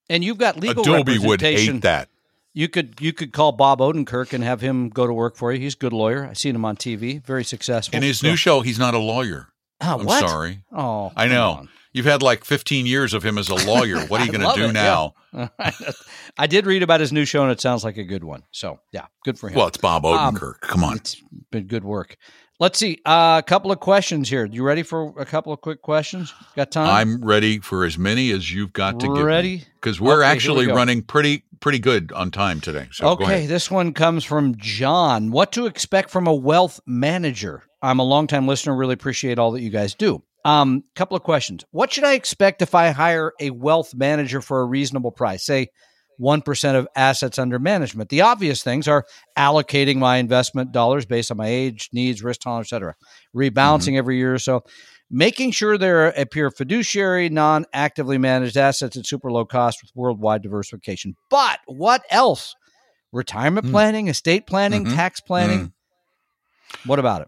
and 0.09 0.23
you've 0.23 0.37
got 0.37 0.57
legal 0.59 0.83
Adobe 0.83 1.17
would 1.19 1.41
hate 1.41 1.81
that. 1.81 2.09
You 2.53 2.67
could 2.69 2.95
you 2.99 3.13
could 3.13 3.31
call 3.33 3.51
Bob 3.51 3.79
Odenkirk 3.79 4.31
and 4.33 4.43
have 4.43 4.61
him 4.61 4.89
go 4.89 5.07
to 5.07 5.13
work 5.13 5.35
for 5.35 5.51
you. 5.51 5.59
He's 5.59 5.73
a 5.75 5.77
good 5.77 5.93
lawyer. 5.93 6.25
I've 6.25 6.37
seen 6.37 6.55
him 6.55 6.65
on 6.65 6.75
TV. 6.75 7.23
Very 7.25 7.43
successful. 7.43 7.95
In 7.97 8.03
his 8.03 8.19
So- 8.19 8.27
new 8.27 8.35
show, 8.35 8.61
he's 8.61 8.77
not 8.79 8.93
a 8.93 8.99
lawyer. 8.99 9.47
Oh, 9.81 9.99
I'm 9.99 10.05
what? 10.05 10.27
sorry. 10.27 10.63
Oh, 10.71 11.11
I 11.15 11.27
know. 11.27 11.67
You've 11.93 12.05
had 12.05 12.21
like 12.23 12.43
15 12.43 12.85
years 12.85 13.13
of 13.13 13.23
him 13.23 13.37
as 13.37 13.49
a 13.49 13.55
lawyer. 13.55 13.99
What 14.07 14.19
are 14.21 14.25
you 14.25 14.31
going 14.37 14.47
to 14.49 14.55
do 14.55 14.65
it, 14.69 14.73
now? 14.73 15.13
I 16.37 16.47
did 16.47 16.65
read 16.65 16.83
about 16.83 16.99
his 16.99 17.13
new 17.13 17.25
show, 17.25 17.43
and 17.43 17.51
it 17.51 17.61
sounds 17.61 17.83
like 17.83 17.97
a 17.97 18.03
good 18.03 18.23
one. 18.23 18.43
So, 18.51 18.79
yeah, 18.91 19.05
good 19.23 19.37
for 19.37 19.49
him. 19.49 19.55
Well, 19.55 19.67
it's 19.67 19.77
Bob 19.77 20.05
Um, 20.05 20.35
Odenkirk. 20.35 20.61
Come 20.61 20.83
on. 20.83 20.97
It's 20.97 21.21
been 21.51 21.67
good 21.67 21.83
work. 21.83 22.17
Let's 22.59 22.79
see. 22.79 22.99
Uh, 23.05 23.41
a 23.43 23.43
couple 23.45 23.71
of 23.71 23.79
questions 23.79 24.29
here. 24.29 24.45
You 24.45 24.63
ready 24.63 24.83
for 24.83 25.13
a 25.19 25.25
couple 25.25 25.51
of 25.51 25.61
quick 25.61 25.81
questions? 25.81 26.33
Got 26.55 26.71
time? 26.71 26.87
I'm 26.87 27.23
ready 27.23 27.59
for 27.59 27.83
as 27.83 27.97
many 27.97 28.31
as 28.31 28.53
you've 28.53 28.73
got 28.73 28.99
to 29.01 29.07
give 29.13 29.25
ready. 29.25 29.65
because 29.75 29.99
we're 29.99 30.13
Okay, 30.13 30.25
here 30.25 30.31
we 30.31 30.35
actually 30.35 30.67
running 30.67 31.01
pretty 31.01 31.43
pretty 31.59 31.79
good 31.79 32.11
on 32.11 32.29
time 32.29 32.61
today. 32.61 32.87
So 32.91 33.07
okay, 33.09 33.47
this 33.47 33.71
one 33.71 33.91
comes 33.93 34.23
from 34.23 34.55
John. 34.57 35.31
What 35.31 35.51
to 35.53 35.65
expect 35.65 36.09
from 36.09 36.27
a 36.27 36.33
wealth 36.33 36.79
manager? 36.85 37.63
I'm 37.81 37.99
a 37.99 38.03
longtime 38.03 38.47
listener. 38.47 38.75
Really 38.75 38.93
appreciate 38.93 39.39
all 39.39 39.51
that 39.53 39.61
you 39.61 39.69
guys 39.71 39.93
do. 39.95 40.21
Um, 40.45 40.83
couple 40.95 41.15
of 41.15 41.23
questions. 41.23 41.63
What 41.71 41.93
should 41.93 42.03
I 42.03 42.13
expect 42.13 42.61
if 42.61 42.75
I 42.75 42.89
hire 42.89 43.31
a 43.39 43.49
wealth 43.51 43.95
manager 43.95 44.41
for 44.41 44.61
a 44.61 44.65
reasonable 44.65 45.11
price? 45.11 45.45
Say 45.45 45.67
1% 46.19 46.75
of 46.75 46.87
assets 46.95 47.39
under 47.39 47.59
management. 47.59 48.09
The 48.09 48.21
obvious 48.21 48.61
things 48.61 48.87
are 48.87 49.05
allocating 49.37 49.97
my 49.97 50.17
investment 50.17 50.71
dollars 50.71 51.05
based 51.05 51.31
on 51.31 51.37
my 51.37 51.47
age, 51.47 51.89
needs, 51.93 52.21
risk 52.21 52.41
tolerance, 52.41 52.67
etc. 52.73 52.95
Rebalancing 53.35 53.97
every 53.97 54.17
year 54.17 54.33
or 54.33 54.39
so. 54.39 54.63
Making 55.09 55.51
sure 55.51 55.77
they're 55.77 56.07
a 56.09 56.25
pure 56.25 56.49
fiduciary, 56.51 57.29
non 57.29 57.65
actively 57.73 58.17
managed 58.17 58.57
assets 58.57 58.97
at 58.97 59.05
super 59.05 59.31
low 59.31 59.45
cost 59.45 59.81
with 59.81 59.91
worldwide 59.95 60.41
diversification. 60.41 61.15
But 61.29 61.59
what 61.67 62.03
else? 62.09 62.53
Retirement 63.11 63.67
Hmm. 63.67 63.71
planning, 63.71 64.07
estate 64.07 64.47
planning, 64.47 64.85
Mhm. 64.85 64.95
tax 64.95 65.19
planning. 65.19 65.71
What 66.85 66.99
about 66.99 67.21
it? 67.21 67.27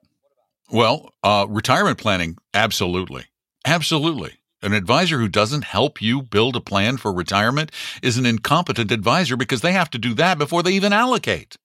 Well, 0.70 1.14
uh, 1.24 1.46
retirement 1.50 1.98
planning, 1.98 2.38
absolutely. 2.54 3.26
Absolutely. 3.66 4.40
An 4.62 4.74
advisor 4.74 5.20
who 5.20 5.28
doesn't 5.28 5.64
help 5.64 6.02
you 6.02 6.22
build 6.24 6.56
a 6.56 6.62
plan 6.62 6.98
for 6.98 7.14
retirement 7.14 7.72
is 8.02 8.18
an 8.18 8.26
incompetent 8.26 8.92
advisor 8.92 9.38
because 9.38 9.62
they 9.62 9.74
have 9.74 9.90
to 9.92 9.98
do 9.98 10.14
that 10.16 10.38
before 10.38 10.64
they 10.64 10.72
even 10.72 10.94
allocate. 10.94 11.58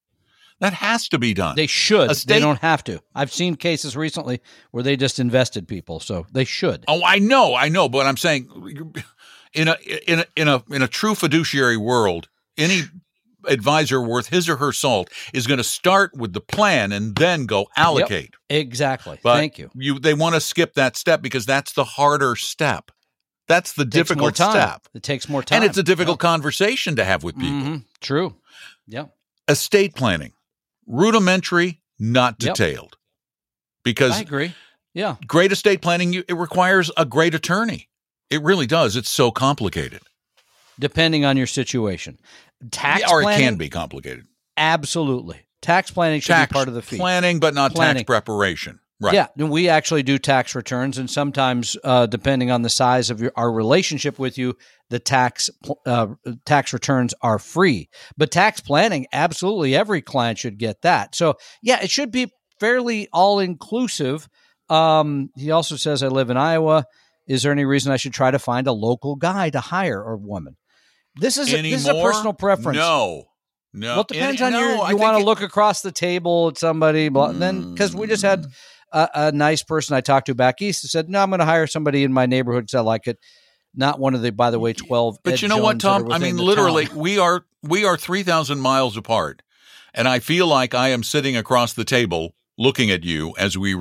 That 0.59 0.75
has 0.75 1.09
to 1.09 1.19
be 1.19 1.33
done. 1.33 1.57
They 1.57 1.66
should. 1.66 2.11
Estate- 2.11 2.35
they 2.35 2.40
don't 2.40 2.61
have 2.61 2.85
to. 2.85 3.00
I've 3.14 3.33
seen 3.33 3.54
cases 3.57 3.97
recently 3.97 4.42
where 4.71 4.83
they 4.83 4.97
just 4.97 5.19
invested 5.19 5.66
people, 5.66 6.00
so 6.00 6.26
they 6.33 6.45
should. 6.45 6.85
Oh, 6.87 7.00
I 7.04 7.19
know, 7.19 7.54
I 7.54 7.71
know, 7.71 7.88
but 7.88 8.04
I'm 8.04 8.19
saying 8.19 8.92
in 9.54 9.69
a 9.69 9.76
in 10.07 10.19
a 10.19 10.25
in 10.37 10.49
a 10.49 10.62
in 10.71 10.83
a 10.83 10.88
true 10.88 11.14
fiduciary 11.14 11.78
world, 11.78 12.28
any 12.59 12.83
advisor 13.47 14.01
worth 14.03 14.29
his 14.29 14.49
or 14.49 14.57
her 14.57 14.73
salt 14.73 15.11
is 15.33 15.47
going 15.47 15.59
to 15.59 15.65
start 15.65 16.17
with 16.17 16.33
the 16.33 16.41
plan 16.41 16.93
and 16.93 17.17
then 17.17 17.47
go 17.47 17.67
allocate. 17.77 18.35
Exactly. 18.49 19.19
But 19.23 19.37
Thank 19.37 19.59
you. 19.59 19.71
You 19.75 19.99
they 19.99 20.15
want 20.15 20.35
to 20.35 20.41
skip 20.41 20.75
that 20.75 20.97
step 20.97 21.23
because 21.23 21.47
that's 21.47 21.73
the 21.73 21.85
harder 21.85 22.37
step. 22.37 22.91
That's 23.49 23.73
the 23.73 23.83
It 23.83 23.91
difficult 23.91 24.37
step. 24.37 24.87
It 24.95 25.03
takes 25.03 25.29
more 25.29 25.43
time. 25.43 25.57
And 25.57 25.65
it's 25.69 25.79
a 25.79 25.83
difficult 25.83 26.21
conversation 26.21 26.95
to 26.97 27.05
have 27.05 27.25
with 27.25 27.37
people. 27.37 27.61
Mhm. 27.71 27.85
True. 28.01 28.37
Yeah. 28.87 29.07
Estate 29.49 29.95
planning, 29.97 30.33
rudimentary, 30.87 31.81
not 31.99 32.37
Yep. 32.41 32.55
detailed. 32.55 32.97
Because 33.83 34.13
I 34.13 34.21
agree. 34.21 34.55
Yeah. 34.95 35.17
great 35.27 35.53
estate 35.53 35.81
planning 35.83 36.15
it 36.15 36.33
requires 36.37 36.91
a 36.97 37.05
great 37.05 37.35
attorney. 37.35 37.89
It 38.29 38.43
really 38.43 38.67
does. 38.67 38.95
It's 38.97 39.09
so 39.11 39.31
complicated. 39.31 40.03
Depending 40.79 41.25
on 41.25 41.37
your 41.37 41.47
situation. 41.47 42.19
Tax 42.71 43.00
Yeah, 43.00 43.11
or 43.11 43.23
planning, 43.23 43.45
it 43.45 43.49
can 43.50 43.57
be 43.59 43.69
complicated. 43.71 44.26
Absolutely. 44.57 45.40
Tax 45.62 45.90
planning 45.90 46.21
should 46.21 46.33
Tax 46.33 46.50
be 46.50 46.55
part 46.55 46.69
of 46.69 46.75
the 46.75 46.83
fee. 46.83 46.97
planning, 46.97 47.38
but 47.40 47.55
not 47.55 47.73
Planning. 47.73 48.00
tax 48.00 48.07
preparation. 48.07 48.81
Right. 49.02 49.14
Yeah, 49.14 49.29
we 49.47 49.71
actually 49.71 50.02
do 50.02 50.19
tax 50.19 50.55
returns, 50.55 50.99
and 50.99 51.11
sometimes, 51.11 51.75
uh, 51.85 52.05
depending 52.05 52.50
on 52.50 52.61
the 52.61 52.69
size 52.69 53.09
of 53.09 53.19
your, 53.19 53.33
our 53.35 53.50
relationship 53.50 54.19
with 54.19 54.37
you, 54.37 54.57
the 54.90 54.99
tax 54.99 55.49
uh, 55.87 56.09
tax 56.45 56.75
returns 56.75 57.14
are 57.23 57.38
free. 57.38 57.88
But 58.19 58.31
tax 58.31 58.61
planning, 58.61 59.07
absolutely, 59.11 59.75
every 59.75 60.02
client 60.02 60.37
should 60.37 60.59
get 60.59 60.83
that. 60.83 61.14
So, 61.14 61.37
yeah, 61.62 61.83
it 61.83 61.90
should 61.90 62.11
be 62.11 62.31
fairly 62.59 63.09
all 63.11 63.38
inclusive. 63.38 64.29
Um, 64.69 65.31
he 65.35 65.50
also 65.50 65.76
says, 65.76 66.02
"I 66.02 66.09
live 66.09 66.29
in 66.29 66.37
Iowa. 66.37 66.85
Is 67.26 67.43
there 67.43 67.52
any 67.52 67.64
reason 67.64 67.93
I 67.93 67.97
should 67.97 68.12
try 68.12 68.31
to 68.31 68.38
find 68.38 68.67
a 68.67 68.73
local 68.73 69.17
guy 69.17 69.49
to 69.49 69.61
hire 69.61 70.02
or 70.02 70.19
woman?" 70.19 70.59
This 71.17 71.38
is 71.38 71.52
a, 71.52 71.62
this 71.62 71.83
is 71.83 71.88
a 71.88 71.95
personal 71.95 72.33
preference. 72.33 72.79
No. 72.79 73.26
No. 73.73 73.95
Well, 73.95 74.00
it 74.00 74.09
depends 74.09 74.43
on 74.43 74.52
no, 74.52 74.61
your. 74.61 74.90
You 74.90 74.97
want 74.97 75.19
to 75.19 75.25
look 75.25 75.43
across 75.43 75.83
the 75.83 75.93
table 75.93 76.49
at 76.49 76.59
somebody, 76.59 77.09
blah, 77.09 77.33
then 77.33 77.73
because 77.73 77.95
we 77.95 78.07
just 78.07 78.23
had 78.23 78.43
mm. 78.43 78.52
a, 78.93 79.09
a 79.14 79.33
nice 79.33 79.62
person 79.62 79.97
I 79.97 80.00
talked 80.00 80.26
to 80.26 80.35
back 80.35 80.61
east 80.61 80.83
who 80.83 80.88
said, 80.88 81.09
"No, 81.09 81.23
I'm 81.23 81.31
going 81.31 81.38
to 81.38 81.45
hire 81.45 81.67
somebody 81.67 82.02
in 82.02 82.12
my 82.12 82.26
neighborhood 82.26 82.64
because 82.64 82.75
I 82.75 82.81
like 82.81 83.07
it." 83.07 83.19
Not 83.73 84.00
one 84.00 84.17
of 84.17 84.23
the, 84.23 84.33
by 84.33 84.50
the 84.50 84.59
way, 84.59 84.73
twelve. 84.73 85.19
But 85.23 85.35
Ed 85.35 85.43
you 85.43 85.49
know 85.49 85.59
what, 85.59 85.79
Jones 85.79 86.02
are 86.02 86.09
Tom? 86.09 86.12
I 86.12 86.19
mean, 86.19 86.38
literally, 86.38 86.87
town. 86.87 86.99
we 86.99 87.19
are 87.19 87.45
we 87.62 87.85
are 87.85 87.97
three 87.97 88.25
thousand 88.25 88.59
miles 88.59 88.97
apart, 88.97 89.43
and 89.95 90.09
I 90.09 90.19
feel 90.19 90.49
like 90.49 90.75
I 90.75 90.88
am 90.88 91.05
sitting 91.05 91.37
across 91.37 91.73
the 91.73 91.85
table 91.85 92.35
looking 92.59 92.90
at 92.90 93.05
you 93.05 93.35
as 93.38 93.57
we 93.57 93.75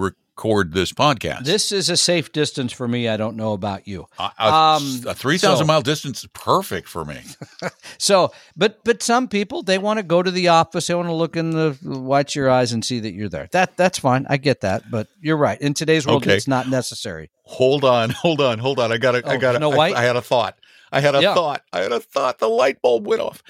record 0.43 0.73
this 0.73 0.93
podcast. 0.93 1.43
This 1.43 1.71
is 1.71 1.89
a 1.89 1.97
safe 1.97 2.31
distance 2.31 2.71
for 2.71 2.87
me. 2.87 3.09
I 3.09 3.17
don't 3.17 3.35
know 3.35 3.51
about 3.53 3.87
you. 3.87 4.07
a, 4.17 4.31
a- 4.39 4.53
um, 4.53 5.01
a 5.07 5.13
three 5.13 5.37
thousand 5.37 5.65
so- 5.65 5.67
mile 5.67 5.81
distance 5.81 6.23
is 6.23 6.29
perfect 6.33 6.87
for 6.87 7.05
me. 7.05 7.19
So, 7.97 8.31
but 8.55 8.81
but 8.85 9.03
some 9.03 9.27
people 9.27 9.61
they 9.61 9.77
want 9.77 9.97
to 9.97 10.03
go 10.03 10.23
to 10.23 10.31
the 10.31 10.47
office. 10.47 10.87
They 10.87 10.95
want 10.95 11.09
to 11.09 11.13
look 11.13 11.35
in 11.35 11.51
the 11.51 11.77
watch 11.83 12.33
your 12.35 12.49
eyes 12.49 12.71
and 12.71 12.83
see 12.83 12.99
that 13.01 13.13
you're 13.13 13.27
there. 13.29 13.49
That 13.51 13.75
that's 13.75 13.99
fine. 13.99 14.25
I 14.29 14.37
get 14.37 14.61
that. 14.61 14.89
But 14.89 15.07
you're 15.21 15.35
right. 15.37 15.59
In 15.59 15.73
today's 15.73 16.07
world, 16.07 16.23
Okay. 16.23 16.35
it's 16.35 16.47
not 16.47 16.69
necessary. 16.69 17.29
Hold 17.43 17.83
on, 17.83 18.11
hold 18.11 18.39
on, 18.41 18.57
hold 18.59 18.79
on. 18.79 18.91
I 18.93 18.97
got 18.97 19.11
to, 19.13 19.27
I 19.27 19.35
Oh, 19.35 19.37
got 19.37 19.51
to. 19.53 19.57
Snow 19.57 19.69
White? 19.69 19.95
I, 19.95 20.01
I 20.01 20.03
had 20.05 20.15
a 20.15 20.21
thought. 20.21 20.57
I 20.91 21.01
had 21.01 21.15
a 21.15 21.21
Yeah. 21.21 21.33
thought. 21.33 21.61
I 21.73 21.81
had 21.81 21.91
a 21.91 21.99
thought. 21.99 22.39
The 22.39 22.47
light 22.49 22.81
bulb 22.81 23.05
went 23.05 23.21
off. 23.21 23.43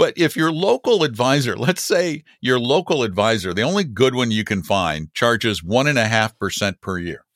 But 0.00 0.14
if 0.16 0.34
your 0.34 0.50
local 0.50 1.04
advisor, 1.04 1.54
let's 1.56 1.82
say 1.82 2.24
your 2.40 2.58
local 2.58 3.02
advisor, 3.02 3.52
the 3.52 3.60
only 3.60 3.84
good 3.84 4.14
one 4.14 4.30
you 4.30 4.44
can 4.44 4.62
find, 4.62 5.12
charges 5.12 5.62
one 5.62 5.86
and 5.86 5.98
a 5.98 6.06
half 6.08 6.38
percent 6.38 6.80
per 6.80 6.98
year. 6.98 7.26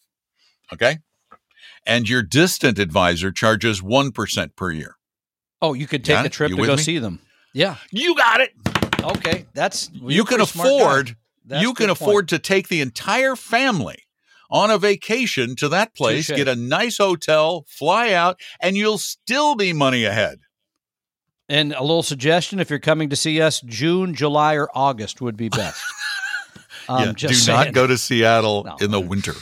Okay. 0.73 1.01
And 1.87 2.09
your 2.09 2.23
distant 2.23 2.79
advisor 2.79 3.31
charges 3.31 3.83
1% 3.83 4.57
per 4.57 4.71
year. 4.71 4.97
Oh, 5.61 5.75
you 5.75 5.87
could 5.87 6.07
take 6.07 6.17
Got 6.17 6.25
a 6.25 6.31
trip 6.31 6.49
You 6.49 6.57
to 6.57 6.67
go 6.67 6.77
me? 6.77 6.83
see 6.83 6.99
them. 6.99 7.21
Yeah. 7.53 7.77
You 7.91 8.15
got 8.17 8.41
it. 8.41 8.55
Okay. 9.03 9.45
That's 9.53 9.91
you're 9.93 10.11
you 10.11 10.25
can 10.25 10.39
pretty 10.39 10.51
smart 10.53 10.69
guy. 10.69 10.75
afford 10.77 11.17
you 11.63 11.75
can 11.75 11.89
good 11.89 11.99
point. 11.99 12.01
afford 12.01 12.29
to 12.29 12.39
take 12.39 12.69
the 12.69 12.81
entire 12.81 13.37
family 13.37 13.99
on 14.51 14.71
a 14.71 14.79
vacation 14.79 15.55
to 15.57 15.69
that 15.69 15.95
place, 15.95 16.29
Touche. 16.29 16.37
get 16.39 16.49
a 16.49 16.57
nice 16.57 16.97
hotel, 16.97 17.67
fly 17.69 18.13
out, 18.15 18.41
and 18.61 18.75
you'll 18.79 18.97
still 18.97 19.55
be 19.55 19.75
money 19.75 20.05
ahead. 20.05 20.39
And 21.55 21.73
a 21.73 21.81
little 21.83 22.03
suggestion: 22.03 22.59
if 22.59 22.69
you're 22.71 22.79
coming 22.79 23.11
to 23.11 23.17
see 23.17 23.41
us, 23.41 23.61
June, 23.61 24.15
July, 24.15 24.55
or 24.57 24.69
August 24.75 25.21
would 25.21 25.37
be 25.37 25.49
best. 25.49 25.83
Um, 26.87 27.03
yeah, 27.03 27.13
just 27.15 27.47
do 27.47 27.53
not 27.53 27.73
go 27.73 27.87
to 27.87 27.97
Seattle 27.97 28.65
No. 28.65 28.77
in 28.79 28.91
the 28.91 29.01
winter. 29.01 29.33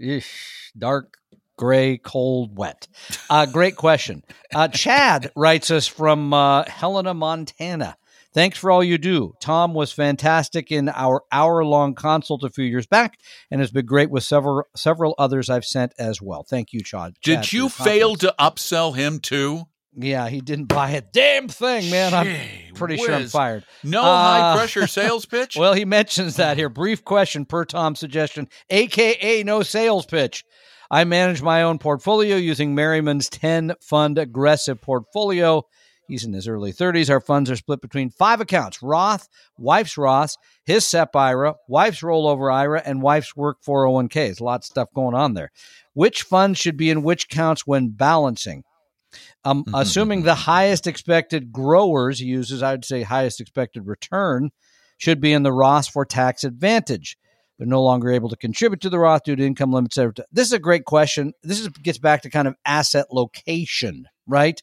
Eesh, 0.00 0.72
dark, 0.76 1.18
gray, 1.56 1.98
cold, 1.98 2.58
wet. 2.58 2.88
Uh, 3.28 3.46
great 3.46 3.76
question. 3.76 4.24
Uh, 4.52 4.66
Chad 4.66 5.30
writes 5.36 5.70
us 5.70 5.86
from 5.86 6.34
uh, 6.34 6.64
Helena, 6.64 7.14
Montana. 7.14 7.96
Thanks 8.34 8.58
for 8.58 8.72
all 8.72 8.82
you 8.82 8.98
do. 8.98 9.34
Tom 9.40 9.72
was 9.72 9.92
fantastic 9.92 10.72
in 10.72 10.88
our 10.88 11.22
hour-long 11.30 11.94
consult 11.94 12.42
a 12.42 12.50
few 12.50 12.64
years 12.64 12.86
back, 12.88 13.18
and 13.50 13.60
has 13.60 13.70
been 13.70 13.86
great 13.86 14.10
with 14.10 14.24
several 14.24 14.64
several 14.74 15.14
others 15.18 15.48
I've 15.48 15.64
sent 15.64 15.92
as 15.96 16.20
well. 16.20 16.42
Thank 16.42 16.72
you, 16.72 16.80
Chad. 16.82 17.14
Chad, 17.20 17.42
Did 17.42 17.48
for 17.48 17.54
you 17.56 17.68
fail 17.68 18.16
to 18.16 18.34
upsell 18.38 18.96
him 18.96 19.20
too? 19.20 19.66
Yeah, 19.94 20.28
he 20.28 20.40
didn't 20.40 20.66
buy 20.66 20.90
a 20.90 21.00
damn 21.00 21.48
thing, 21.48 21.90
man. 21.90 22.14
I'm 22.14 22.26
Gee 22.26 22.72
pretty 22.74 22.96
sure 22.96 23.12
I'm 23.12 23.26
fired. 23.26 23.64
No 23.82 24.02
Uh, 24.02 24.04
high 24.04 24.56
pressure 24.56 24.86
sales 24.86 25.26
pitch? 25.26 25.56
Well, 25.58 25.74
he 25.74 25.84
mentions 25.84 26.36
that 26.36 26.56
here. 26.56 26.68
Brief 26.68 27.04
question 27.04 27.44
per 27.44 27.64
Tom's 27.64 27.98
suggestion, 27.98 28.48
aka 28.70 29.42
no 29.42 29.62
sales 29.62 30.06
pitch. 30.06 30.44
I 30.90 31.04
manage 31.04 31.42
my 31.42 31.62
own 31.62 31.78
portfolio 31.78 32.36
using 32.36 32.74
Merriman's 32.74 33.28
10 33.28 33.74
fund 33.80 34.18
aggressive 34.18 34.80
portfolio. 34.80 35.62
He's 36.08 36.24
in 36.24 36.32
his 36.32 36.48
early 36.48 36.72
30s. 36.72 37.08
Our 37.08 37.20
funds 37.20 37.48
are 37.50 37.56
split 37.56 37.80
between 37.80 38.10
five 38.10 38.40
accounts 38.40 38.82
Roth, 38.82 39.28
wife's 39.56 39.96
Roth, 39.96 40.34
his 40.64 40.84
SEP 40.86 41.14
IRA, 41.14 41.54
wife's 41.68 42.00
rollover 42.00 42.52
IRA, 42.52 42.82
and 42.84 43.02
wife's 43.02 43.36
work 43.36 43.58
401k. 43.66 44.12
There's 44.14 44.40
a 44.40 44.44
lot 44.44 44.60
of 44.60 44.64
stuff 44.64 44.88
going 44.92 45.14
on 45.14 45.34
there. 45.34 45.50
Which 45.94 46.22
funds 46.22 46.58
should 46.58 46.76
be 46.76 46.90
in 46.90 47.02
which 47.02 47.28
counts 47.28 47.66
when 47.66 47.90
balancing? 47.90 48.64
Um, 49.44 49.64
assuming 49.74 50.22
the 50.22 50.34
highest 50.34 50.86
expected 50.86 51.50
growers 51.52 52.20
uses, 52.20 52.62
I 52.62 52.72
would 52.72 52.84
say 52.84 53.02
highest 53.02 53.40
expected 53.40 53.86
return 53.86 54.50
should 54.98 55.20
be 55.20 55.32
in 55.32 55.42
the 55.42 55.52
Roth 55.52 55.88
for 55.88 56.04
tax 56.04 56.44
advantage. 56.44 57.16
They're 57.58 57.66
no 57.66 57.82
longer 57.82 58.10
able 58.10 58.28
to 58.30 58.36
contribute 58.36 58.80
to 58.82 58.90
the 58.90 58.98
Roth 58.98 59.24
due 59.24 59.36
to 59.36 59.46
income 59.46 59.72
limits. 59.72 59.96
This 59.96 60.46
is 60.46 60.52
a 60.52 60.58
great 60.58 60.84
question. 60.84 61.32
This 61.42 61.60
is, 61.60 61.68
gets 61.68 61.98
back 61.98 62.22
to 62.22 62.30
kind 62.30 62.48
of 62.48 62.54
asset 62.64 63.06
location, 63.12 64.06
right? 64.26 64.62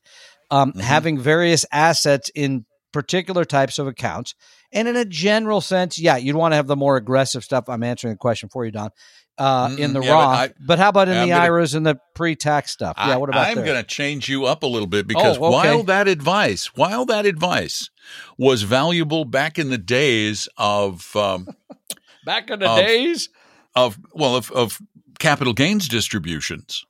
Um, 0.50 0.74
Mhm. 0.74 0.81
Having 0.81 1.19
various 1.19 1.65
assets 1.72 2.31
in 2.34 2.65
particular 2.93 3.46
types 3.46 3.77
of 3.77 3.88
accounts. 3.88 4.34
And 4.72 4.88
in 4.88 4.96
a 4.96 5.05
general 5.05 5.62
sense, 5.62 6.00
yeah, 6.00 6.17
you'd 6.17 6.36
want 6.36 6.53
to 6.53 6.55
have 6.55 6.67
the 6.67 6.75
more 6.75 6.98
aggressive 6.98 7.43
stuff. 7.43 7.65
I'm 7.67 7.84
answering 7.84 8.13
the 8.13 8.17
question 8.17 8.50
for 8.50 8.65
you, 8.65 8.72
Don. 8.72 8.89
Uh, 9.38 9.75
in 9.77 9.91
Mm, 9.91 9.94
the 9.94 10.01
yeah, 10.01 10.13
but 10.13 10.13
Roth, 10.13 10.53
but, 10.60 10.79
I- 10.79 10.82
how 10.84 10.89
about 10.89 11.08
in 11.10 11.15
I'm 11.17 11.27
the 11.27 11.34
gonna- 11.36 11.44
IRAs 11.46 11.75
and 11.75 11.86
the 11.86 12.00
pre-tax 12.15 12.72
stuff? 12.72 12.96
Yeah, 12.98 13.17
what 13.17 13.29
about 13.29 13.46
I, 13.46 13.51
am 13.51 13.63
going 13.63 13.77
to 13.77 13.84
change 13.84 14.27
you 14.27 14.46
up 14.46 14.63
a 14.63 14.65
little 14.65 14.88
bit 14.88 15.06
because 15.06 15.38
Oh, 15.38 15.46
okay. 15.46 15.70
while 15.74 15.84
that 15.84 16.08
advice, 16.08 16.72
while 16.75 17.06
that 17.06 17.25
advice 17.27 17.91
was 18.39 18.63
valuable 18.63 19.25
back 19.25 19.60
in 19.60 19.70
the 19.70 19.77
days 19.77 20.50
of 20.58 21.15
um, 21.15 21.48
Back 22.25 22.50
in 22.50 22.60
the 22.60 22.67
of- 22.70 22.79
days, 22.79 23.29
of 23.75 24.00
well 24.12 24.36
of, 24.36 24.51
of 24.53 24.82
capital 25.20 25.53
gains 25.53 25.88
distributions 25.88 26.87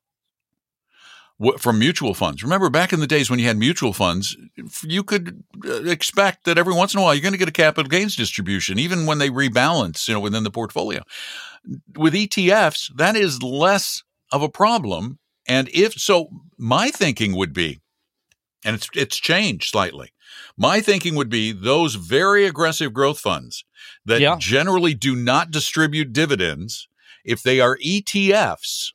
from 1.59 1.77
mutual 1.77 2.13
funds. 2.13 2.41
Remember 2.41 2.69
back 2.69 2.91
in 2.91 2.99
the 2.99 3.07
days 3.07 3.29
when 3.29 3.39
you 3.39 3.45
had 3.45 3.57
mutual 3.57 3.93
funds, 3.93 4.35
you 4.83 5.03
could 5.03 5.43
uh, 5.65 5.83
expect 5.83 6.45
that 6.45 6.57
every 6.57 6.73
once 6.73 6.93
in 6.93 6.99
a 6.99 7.03
while 7.03 7.13
you're 7.13 7.21
going 7.21 7.31
to 7.33 7.37
get 7.37 7.47
a 7.47 7.51
capital 7.51 7.87
gains 7.89 8.15
distribution, 8.15 8.79
even 8.79 9.05
when 9.05 9.19
they 9.19 9.29
rebalance, 9.29 10.07
you 10.07 10.13
know, 10.15 10.19
within 10.19 10.43
the 10.43 10.49
portfolio. 10.51 11.03
With 11.95 12.13
ETFs, 12.13 12.91
that 12.95 13.15
is 13.15 13.43
less 13.43 14.01
of 14.31 14.41
a 14.41 14.49
problem. 14.49 15.19
And 15.47 15.69
if 15.73 15.93
so, 15.93 16.29
my 16.57 16.89
thinking 16.89 17.35
would 17.35 17.53
be, 17.53 17.81
and 18.65 18.75
it's 18.75 18.89
it's 18.93 19.17
changed 19.17 19.69
slightly. 19.69 20.11
My 20.57 20.81
thinking 20.81 21.15
would 21.15 21.29
be 21.29 21.51
those 21.51 21.95
very 21.95 22.45
aggressive 22.45 22.93
growth 22.93 23.19
funds 23.19 23.63
that 24.05 24.19
Yeah. 24.21 24.37
generally 24.39 24.93
do 24.95 25.15
not 25.15 25.51
distribute 25.51 26.11
dividends, 26.13 26.87
if 27.23 27.43
they 27.43 27.59
are 27.59 27.77
ETFs, 27.85 28.91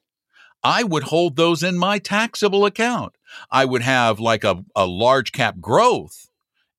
I 0.63 0.85
would 0.85 1.05
hold 1.05 1.37
those 1.37 1.63
in 1.63 1.77
my 1.77 1.99
taxable 1.99 2.65
account. 2.65 3.15
I 3.51 3.65
would 3.65 3.83
have 3.83 4.21
like 4.21 4.45
a, 4.45 4.65
a 4.77 4.87
large 4.87 5.33
cap 5.33 5.61
growth 5.61 6.29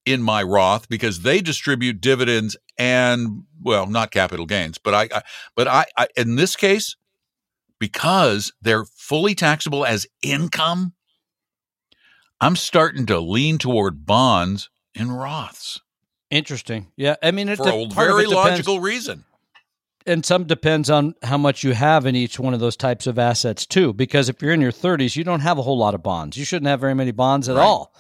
in 0.06 0.22
my 0.22 0.44
Roth 0.44 0.88
because 0.90 1.22
they 1.22 1.42
distribute 1.42 2.02
dividends 2.02 2.56
and 2.78 3.44
well, 3.62 3.88
not 3.88 4.12
capital 4.12 4.46
gains, 4.46 4.78
but 4.78 4.94
I, 4.94 5.10
I 5.14 5.22
but 5.56 5.68
I, 5.68 5.86
I 5.98 6.08
in 6.18 6.36
this 6.36 6.56
case 6.56 6.96
because 7.80 8.52
they're 8.62 8.86
fully 8.86 9.36
taxable 9.36 9.86
as 9.86 10.08
income, 10.22 10.94
I'm 12.40 12.56
starting 12.56 13.06
to 13.08 13.20
lean 13.20 13.58
toward 13.58 14.06
bonds 14.06 14.70
in 14.96 15.08
Roths 15.08 15.80
Interesting. 16.34 16.88
Yeah, 16.98 17.16
I 17.22 17.30
mean, 17.30 17.48
it, 17.48 17.58
for 17.58 17.66
the, 17.66 17.76
a 17.76 17.88
very 17.94 18.26
logical 18.26 18.80
reason. 18.80 19.24
And 20.06 20.26
some 20.26 20.44
depends 20.46 20.90
on 20.90 21.14
how 21.24 21.38
much 21.38 21.64
you 21.64 21.74
have 21.74 22.06
in 22.06 22.16
each 22.16 22.40
one 22.40 22.54
of 22.54 22.60
those 22.60 22.76
types 22.76 23.08
of 23.08 23.18
assets 23.20 23.66
too 23.66 23.94
because 23.94 24.30
if 24.30 24.42
you're 24.42 24.52
in 24.54 24.62
your 24.62 24.72
30s 24.72 25.16
you 25.16 25.24
don't 25.24 25.40
have 25.42 25.58
a 25.58 25.62
whole 25.62 25.78
lot 25.78 25.94
of 25.96 26.04
bonds 26.04 26.38
you 26.38 26.46
shouldn't 26.46 26.68
have 26.68 26.80
very 26.80 26.94
many 26.96 27.12
bonds 27.12 27.48
at 27.50 27.56
Right. 27.56 27.64
all 27.64 27.94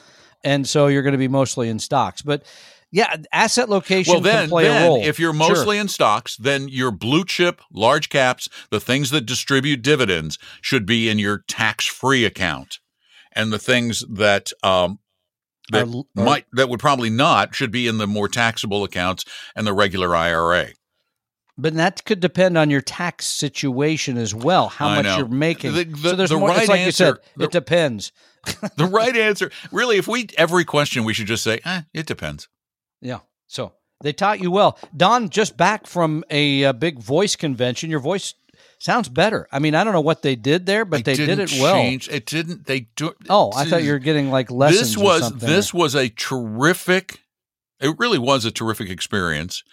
and 0.43 0.67
so 0.67 0.87
you're 0.87 1.03
going 1.03 1.13
to 1.13 1.17
be 1.17 1.27
mostly 1.27 1.69
in 1.69 1.79
stocks 1.79 2.21
but 2.21 2.43
yeah 2.91 3.15
asset 3.31 3.69
location 3.69 4.13
Well, 4.13 4.21
then, 4.21 4.43
can 4.43 4.49
play 4.49 4.63
then 4.65 4.81
a 4.83 4.87
role 4.87 5.03
if 5.03 5.19
you're 5.19 5.33
Sure. 5.33 5.49
mostly 5.49 5.77
in 5.77 5.87
stocks, 5.87 6.37
then 6.37 6.67
your 6.67 6.91
blue 6.91 7.25
chip, 7.25 7.61
large 7.71 8.09
caps, 8.09 8.47
the 8.69 8.79
things 8.79 9.09
that 9.11 9.25
distribute 9.25 9.81
dividends 9.81 10.37
should 10.61 10.85
be 10.85 11.09
in 11.09 11.17
your 11.19 11.43
tax 11.47 11.85
free 11.85 12.23
account, 12.25 12.79
and 13.31 13.51
the 13.51 13.57
things 13.59 14.03
that 14.09 14.51
um, 14.61 14.99
that 15.71 15.87
Are- 15.87 16.03
are- 16.17 16.23
might 16.23 16.45
that 16.51 16.69
would 16.69 16.79
probably 16.81 17.09
not 17.09 17.55
should 17.55 17.71
be 17.71 17.87
in 17.87 17.97
the 17.97 18.05
more 18.05 18.27
taxable 18.27 18.83
accounts 18.83 19.25
and 19.55 19.65
the 19.65 19.73
regular 19.73 20.15
IRA. 20.15 20.67
But 21.57 21.73
that 21.75 22.03
could 22.05 22.19
depend 22.19 22.57
on 22.57 22.69
your 22.69 22.81
tax 22.81 23.25
situation 23.25 24.17
as 24.17 24.33
well 24.33 24.67
how 24.69 24.87
I 24.87 24.95
much 24.97 25.05
know. 25.05 25.17
you're 25.17 25.27
making 25.27 25.73
The- 25.73 25.83
the- 25.85 25.97
so 26.09 26.15
there's 26.15 26.29
the 26.29 26.37
more 26.39 26.49
right 26.49 26.59
it's 26.61 26.69
like 26.69 26.85
you 26.85 26.91
said 26.91 27.15
the- 27.37 27.45
it 27.45 27.51
depends 27.51 28.11
the 28.75 28.85
right 28.85 29.15
answer, 29.15 29.51
really, 29.71 29.95
if 29.97 30.05
we 30.07 30.27
every 30.37 30.65
question 30.65 31.05
we 31.05 31.13
should 31.13 31.27
just 31.27 31.43
say, 31.45 31.61
eh, 31.63 31.81
it 31.93 32.05
depends. 32.05 32.49
yeah 33.01 33.19
so 33.47 33.73
they 34.01 34.11
taught 34.13 34.41
you 34.41 34.51
well 34.51 34.77
don 34.97 35.29
just 35.29 35.55
back 35.55 35.87
from 35.87 36.23
a, 36.29 36.65
uh 36.65 36.73
big 36.73 36.99
voice 36.99 37.35
convention 37.37 37.89
your 37.89 38.01
voice 38.01 38.33
sounds 38.79 39.07
better 39.07 39.47
i 39.53 39.59
mean 39.59 39.73
i 39.75 39.83
don't 39.85 39.93
know 39.93 40.01
what 40.01 40.23
they 40.23 40.35
did 40.35 40.65
there 40.65 40.83
but 40.83 41.05
they, 41.05 41.13
did 41.13 41.27
didn't 41.27 41.53
it 41.53 41.61
well 41.61 41.75
Change. 41.75 42.09
It 42.09 42.25
didn't. 42.25 42.65
They 42.65 42.81
do. 42.97 43.13
Oh, 43.29 43.51
I 43.55 43.63
thought 43.63 43.83
you 43.83 43.93
were 43.93 43.99
getting 43.99 44.29
like 44.29 44.51
lessons. 44.51 44.95
this 44.95 44.97
was 44.97 45.31
this 45.39 45.73
was 45.73 45.95
a 45.95 46.09
terrific 46.09 47.21
it 47.83 47.95
really 47.99 48.17
was 48.17 48.45
a 48.45 48.51
terrific 48.51 48.89
experience 48.89 49.63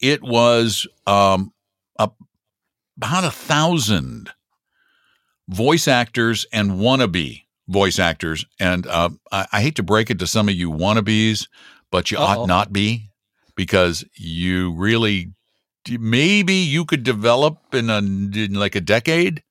it 0.00 0.22
was 0.22 0.86
um 1.06 1.52
a, 1.98 2.10
about 2.96 3.24
a 3.24 3.30
thousand 3.30 4.30
voice 5.48 5.86
actors 5.88 6.46
and 6.52 6.72
wannabe 6.72 7.42
voice 7.68 7.98
actors 7.98 8.44
and 8.58 8.86
uh, 8.86 9.10
I, 9.30 9.46
I 9.52 9.60
hate 9.60 9.76
to 9.76 9.82
break 9.82 10.10
it 10.10 10.18
to 10.20 10.26
some 10.26 10.48
of 10.48 10.54
you 10.54 10.70
wannabes 10.70 11.48
but 11.90 12.10
you 12.10 12.18
Uh-oh. 12.18 12.42
ought 12.42 12.48
not 12.48 12.72
be 12.72 13.10
because 13.54 14.04
you 14.14 14.72
really 14.72 15.32
maybe 15.98 16.54
you 16.54 16.84
could 16.84 17.02
develop 17.02 17.74
in 17.74 17.90
a 17.90 17.98
in 17.98 18.54
like 18.54 18.74
a 18.74 18.80
decade 18.80 19.42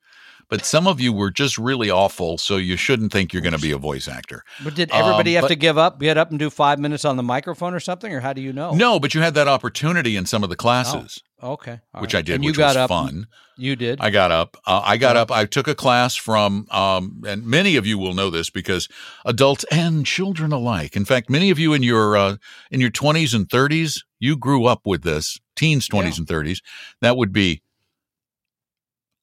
but 0.50 0.66
some 0.66 0.88
of 0.88 1.00
you 1.02 1.12
were 1.14 1.30
just 1.32 1.58
really 1.58 1.90
awful 1.90 2.38
so 2.38 2.58
you 2.58 2.78
shouldn't 2.78 3.12
think 3.12 3.34
you're 3.34 3.42
going 3.42 3.56
to 3.56 3.60
be 3.62 3.72
a 3.72 3.78
voice 3.78 4.08
actor 4.08 4.44
But 4.64 4.76
did 4.76 4.90
everybody 4.92 5.32
um, 5.38 5.42
have 5.42 5.44
but- 5.44 5.48
to 5.50 5.56
give 5.56 5.78
up, 5.78 6.00
get 6.00 6.18
up 6.18 6.30
and 6.30 6.40
do 6.40 6.50
five 6.50 6.80
minutes 6.80 7.06
on 7.06 7.18
the 7.18 7.24
microphone 7.24 7.74
or 7.74 7.80
something, 7.80 8.14
or 8.14 8.20
how 8.22 8.34
do 8.34 8.42
you 8.42 8.54
know? 8.54 8.74
No, 8.74 9.00
but 9.00 9.14
you 9.14 9.22
had 9.22 9.34
that 9.36 9.48
opportunity 9.48 10.16
in 10.16 10.26
some 10.26 10.44
of 10.44 10.50
the 10.50 10.56
classes, 10.56 11.22
Okay. 11.44 11.80
all 11.94 12.02
which 12.02 12.14
right. 12.14 12.20
I 12.20 12.22
did, 12.24 12.36
And 12.36 12.44
you 12.44 12.50
which 12.52 12.58
got 12.58 12.70
was 12.70 12.78
up. 12.78 12.90
fun. 12.90 13.28
You 13.60 13.76
did. 13.76 14.00
I 14.02 14.12
got 14.12 14.32
up. 14.32 14.56
Uh, 14.68 14.82
I 14.86 14.98
got 14.98 15.16
Yeah. 15.16 15.24
up. 15.24 15.32
I 15.32 15.46
took 15.46 15.68
a 15.68 15.74
class 15.74 16.16
from, 16.16 16.68
um, 16.70 17.24
and 17.28 17.44
many 17.46 17.76
of 17.76 17.88
you 17.88 17.98
will 17.98 18.14
know 18.14 18.30
this 18.30 18.50
because 18.52 18.88
adults 19.26 19.66
and 19.72 20.06
children 20.06 20.52
alike. 20.52 20.96
In 20.96 21.06
fact, 21.06 21.30
many 21.30 21.50
of 21.50 21.58
you 21.58 21.74
in 21.74 21.82
your 21.82 22.16
uh, 22.16 22.36
in 22.70 22.82
your 22.82 22.92
twenties 22.92 23.34
and 23.34 23.50
thirties, 23.50 24.04
you 24.20 24.38
grew 24.38 24.66
up 24.66 24.82
with 24.86 25.02
this. 25.04 25.40
Teens, 25.56 25.88
twenties, 25.88 26.20
and 26.20 26.28
thirties. 26.28 26.62
That 27.02 27.18
would 27.18 27.34
be 27.34 27.64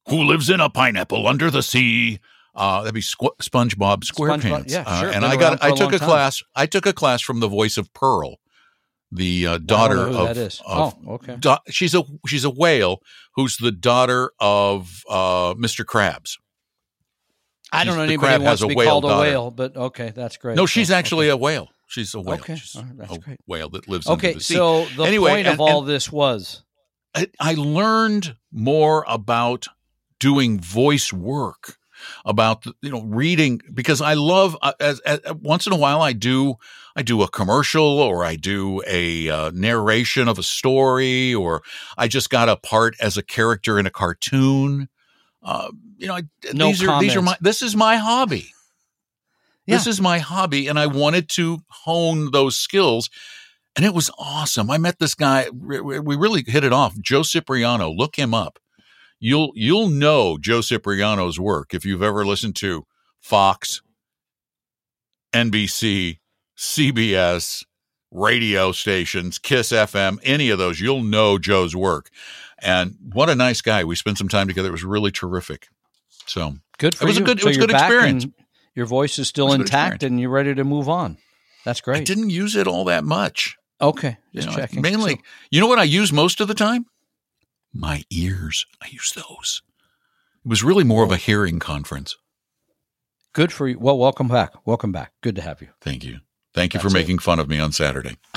who 0.07 0.23
lives 0.23 0.49
in 0.49 0.59
a 0.59 0.69
pineapple 0.69 1.27
under 1.27 1.49
the 1.51 1.63
sea. 1.63 2.19
Uh, 2.55 2.81
that'd 2.83 2.93
be 2.93 3.01
Squ- 3.01 3.35
SpongeBob 3.41 4.03
SquarePants. 4.05 4.71
yeah, 4.71 4.83
Uh, 4.87 4.99
sure. 5.01 5.09
and 5.09 5.21
Been 5.21 5.31
I 5.31 5.35
got. 5.35 5.63
I 5.63 5.71
took 5.75 5.91
a 5.93 5.99
time. 5.99 6.07
class. 6.07 6.41
I 6.55 6.65
took 6.65 6.85
a 6.85 6.93
class 6.93 7.21
from 7.21 7.41
the 7.41 7.49
voice 7.49 7.75
of 7.77 7.93
Pearl, 7.93 8.37
the 9.11 9.45
uh, 9.47 9.57
daughter 9.57 9.95
know 9.95 10.11
who 10.13 10.17
of, 10.19 10.27
that 10.29 10.37
is. 10.37 10.61
of 10.65 10.95
oh, 11.05 11.13
okay. 11.15 11.35
da- 11.37 11.59
she's 11.69 11.93
a 11.93 12.03
she's 12.27 12.45
a 12.45 12.49
whale 12.49 12.99
who's 13.35 13.57
the 13.57 13.71
daughter 13.73 14.31
of 14.39 15.03
uh, 15.09 15.53
Mr. 15.55 15.83
Krabs. 15.83 16.37
I 17.73 17.79
don't 17.83 17.87
she's- 17.93 17.97
know 17.97 18.03
anybody 18.03 18.37
who 18.37 18.43
wants 18.43 18.61
to 18.61 18.67
be 18.67 18.75
called 18.75 19.03
a 19.05 19.07
daughter. 19.09 19.21
whale, 19.29 19.51
but 19.51 19.75
okay, 19.75 20.11
that's 20.15 20.37
great. 20.37 20.55
No, 20.55 20.65
she's 20.65 20.87
So, 20.89 20.95
actually 20.95 21.27
a 21.29 21.35
whale. 21.37 21.69
She's 21.87 22.13
a 22.15 22.21
whale. 22.21 22.35
Okay, 22.39 22.55
She's 22.55 22.75
all 22.75 22.83
right, 22.83 22.97
that's 22.97 23.15
a 23.15 23.19
great. 23.19 23.39
whale 23.47 23.69
that 23.71 23.87
lives 23.89 24.07
okay. 24.07 24.29
under 24.29 24.39
the 24.39 24.43
sea. 24.45 24.53
So 24.55 24.85
the 24.95 25.03
Anyway, 25.03 25.31
point 25.31 25.47
of 25.47 25.59
all 25.59 25.79
and- 25.81 25.89
this 25.89 26.11
was 26.11 26.63
I, 27.13 27.27
I 27.39 27.53
learned 27.55 28.37
more 28.51 29.03
about 29.07 29.67
doing 30.19 30.59
voice 30.59 31.11
work 31.11 31.77
about 32.25 32.65
you 32.81 32.91
know 32.91 33.01
reading 33.03 33.61
because 33.73 34.01
I 34.01 34.13
love 34.13 34.57
uh, 34.61 34.73
as, 34.79 34.99
as 35.01 35.19
once 35.41 35.65
in 35.65 35.73
a 35.73 35.77
while 35.77 36.01
I 36.01 36.13
do 36.13 36.55
I 36.95 37.01
do 37.01 37.21
a 37.21 37.29
commercial 37.29 37.99
or 37.99 38.23
I 38.23 38.35
do 38.35 38.81
a 38.87 39.29
uh, 39.29 39.51
narration 39.53 40.27
of 40.27 40.37
a 40.37 40.43
story 40.43 41.33
or 41.33 41.61
I 41.97 42.07
just 42.07 42.29
got 42.29 42.49
a 42.49 42.55
part 42.55 42.95
as 42.99 43.17
a 43.17 43.23
character 43.23 43.79
in 43.79 43.85
a 43.85 43.91
cartoon. 43.91 44.89
Uh, 45.41 45.71
you 45.97 46.07
know, 46.07 46.15
I, 46.15 46.23
No 46.53 46.67
these 46.67 46.83
are 46.83 46.99
these 46.99 47.15
are 47.15 47.21
my 47.21 47.37
this 47.41 47.61
is 47.61 47.75
my 47.75 47.97
hobby. 47.97 48.51
This 49.67 49.87
is 49.87 49.99
my 49.99 50.19
hobby, 50.19 50.67
and 50.67 50.77
I 50.77 50.85
wanted 50.85 51.27
to 51.29 51.59
hone 51.69 52.31
those 52.31 52.55
skills. 52.57 53.09
And 53.75 53.83
it 53.83 53.93
was 53.93 54.09
awesome. 54.17 54.71
I 54.71 54.77
met 54.77 54.99
this 54.99 55.15
guy. 55.15 55.49
We 55.49 56.15
really 56.15 56.43
hit 56.45 56.63
it 56.63 56.71
off. 56.71 56.97
Joe 56.99 57.23
Cipriano. 57.23 57.89
Look 57.89 58.15
him 58.15 58.33
up. 58.33 58.59
You'll 59.19 59.51
you'll 59.55 59.87
know 59.89 60.37
Joe 60.37 60.59
Cipriano's 60.61 61.39
work 61.39 61.73
if 61.73 61.85
you've 61.85 62.03
ever 62.03 62.25
listened 62.25 62.55
to 62.57 62.85
Fox, 63.19 63.81
NBC, 65.33 66.19
CBS, 66.57 67.63
radio 68.11 68.71
stations, 68.71 69.37
Kiss 69.39 69.71
FM, 69.71 70.19
any 70.23 70.49
of 70.49 70.57
those. 70.57 70.79
You'll 70.79 71.03
know 71.03 71.37
Joe's 71.37 71.75
work. 71.75 72.09
And 72.61 72.95
what 73.13 73.29
a 73.29 73.35
nice 73.35 73.61
guy. 73.61 73.83
We 73.83 73.95
spent 73.95 74.17
some 74.17 74.29
time 74.29 74.47
together. 74.47 74.69
It 74.69 74.73
was 74.73 74.83
really 74.83 75.11
terrific. 75.11 75.67
So 76.27 76.55
good 76.77 76.95
for 76.95 77.03
it 77.03 77.07
was 77.07 77.17
a 77.17 77.19
you. 77.19 77.25
good- 77.25 77.37
it 77.39 77.41
So 77.41 77.47
was 77.47 77.57
a 77.57 77.59
good 77.59 77.71
experience. 77.71 78.25
Your 78.75 78.85
voice 78.85 79.17
is 79.19 79.27
still 79.29 79.45
It 79.45 79.47
was 79.47 79.55
a 79.55 79.57
good 79.59 79.65
intact, 79.67 80.03
and 80.03 80.19
you're 80.19 80.29
ready 80.29 80.53
to 80.53 80.63
move 80.65 80.89
on. 80.89 81.17
That's 81.63 81.79
great. 81.81 82.01
I 82.01 82.03
didn't 82.03 82.29
use 82.29 82.55
it 82.55 82.67
all 82.67 82.83
that 82.85 83.03
much. 83.05 83.55
Okay, 83.81 84.17
You 84.31 84.41
just 84.41 84.49
know, 84.55 84.61
checking. 84.61 84.81
Mainly, 84.81 85.11
So- 85.15 85.21
you 85.51 85.61
know 85.61 85.67
what 85.67 85.79
I 85.79 85.83
use 85.83 86.11
most 86.13 86.39
of 86.41 86.47
the 86.47 86.53
time? 86.53 86.85
My 87.75 88.03
ears. 88.09 88.65
I 88.81 88.87
use 88.89 89.11
those. 89.13 89.61
It 90.45 90.49
was 90.49 90.63
really 90.63 90.85
more 90.85 91.03
of 91.03 91.11
a 91.11 91.17
hearing 91.17 91.59
conference. 91.59 92.15
good 93.33 93.51
for 93.51 93.67
you. 93.67 93.77
Well, 93.77 93.97
welcome 93.97 94.29
back. 94.29 94.53
Welcome 94.65 94.93
back. 94.93 95.11
Good 95.21 95.35
to 95.35 95.41
have 95.41 95.61
you. 95.61 95.67
Thank 95.81 96.05
you. 96.05 96.19
Thank 96.53 96.73
you 96.73 96.79
for 96.79 96.85
That's 96.85 96.95
it. 96.95 96.99
making 96.99 97.19
fun 97.19 97.39
of 97.39 97.49
me 97.49 97.59
on 97.59 97.73
Saturday. 97.73 98.15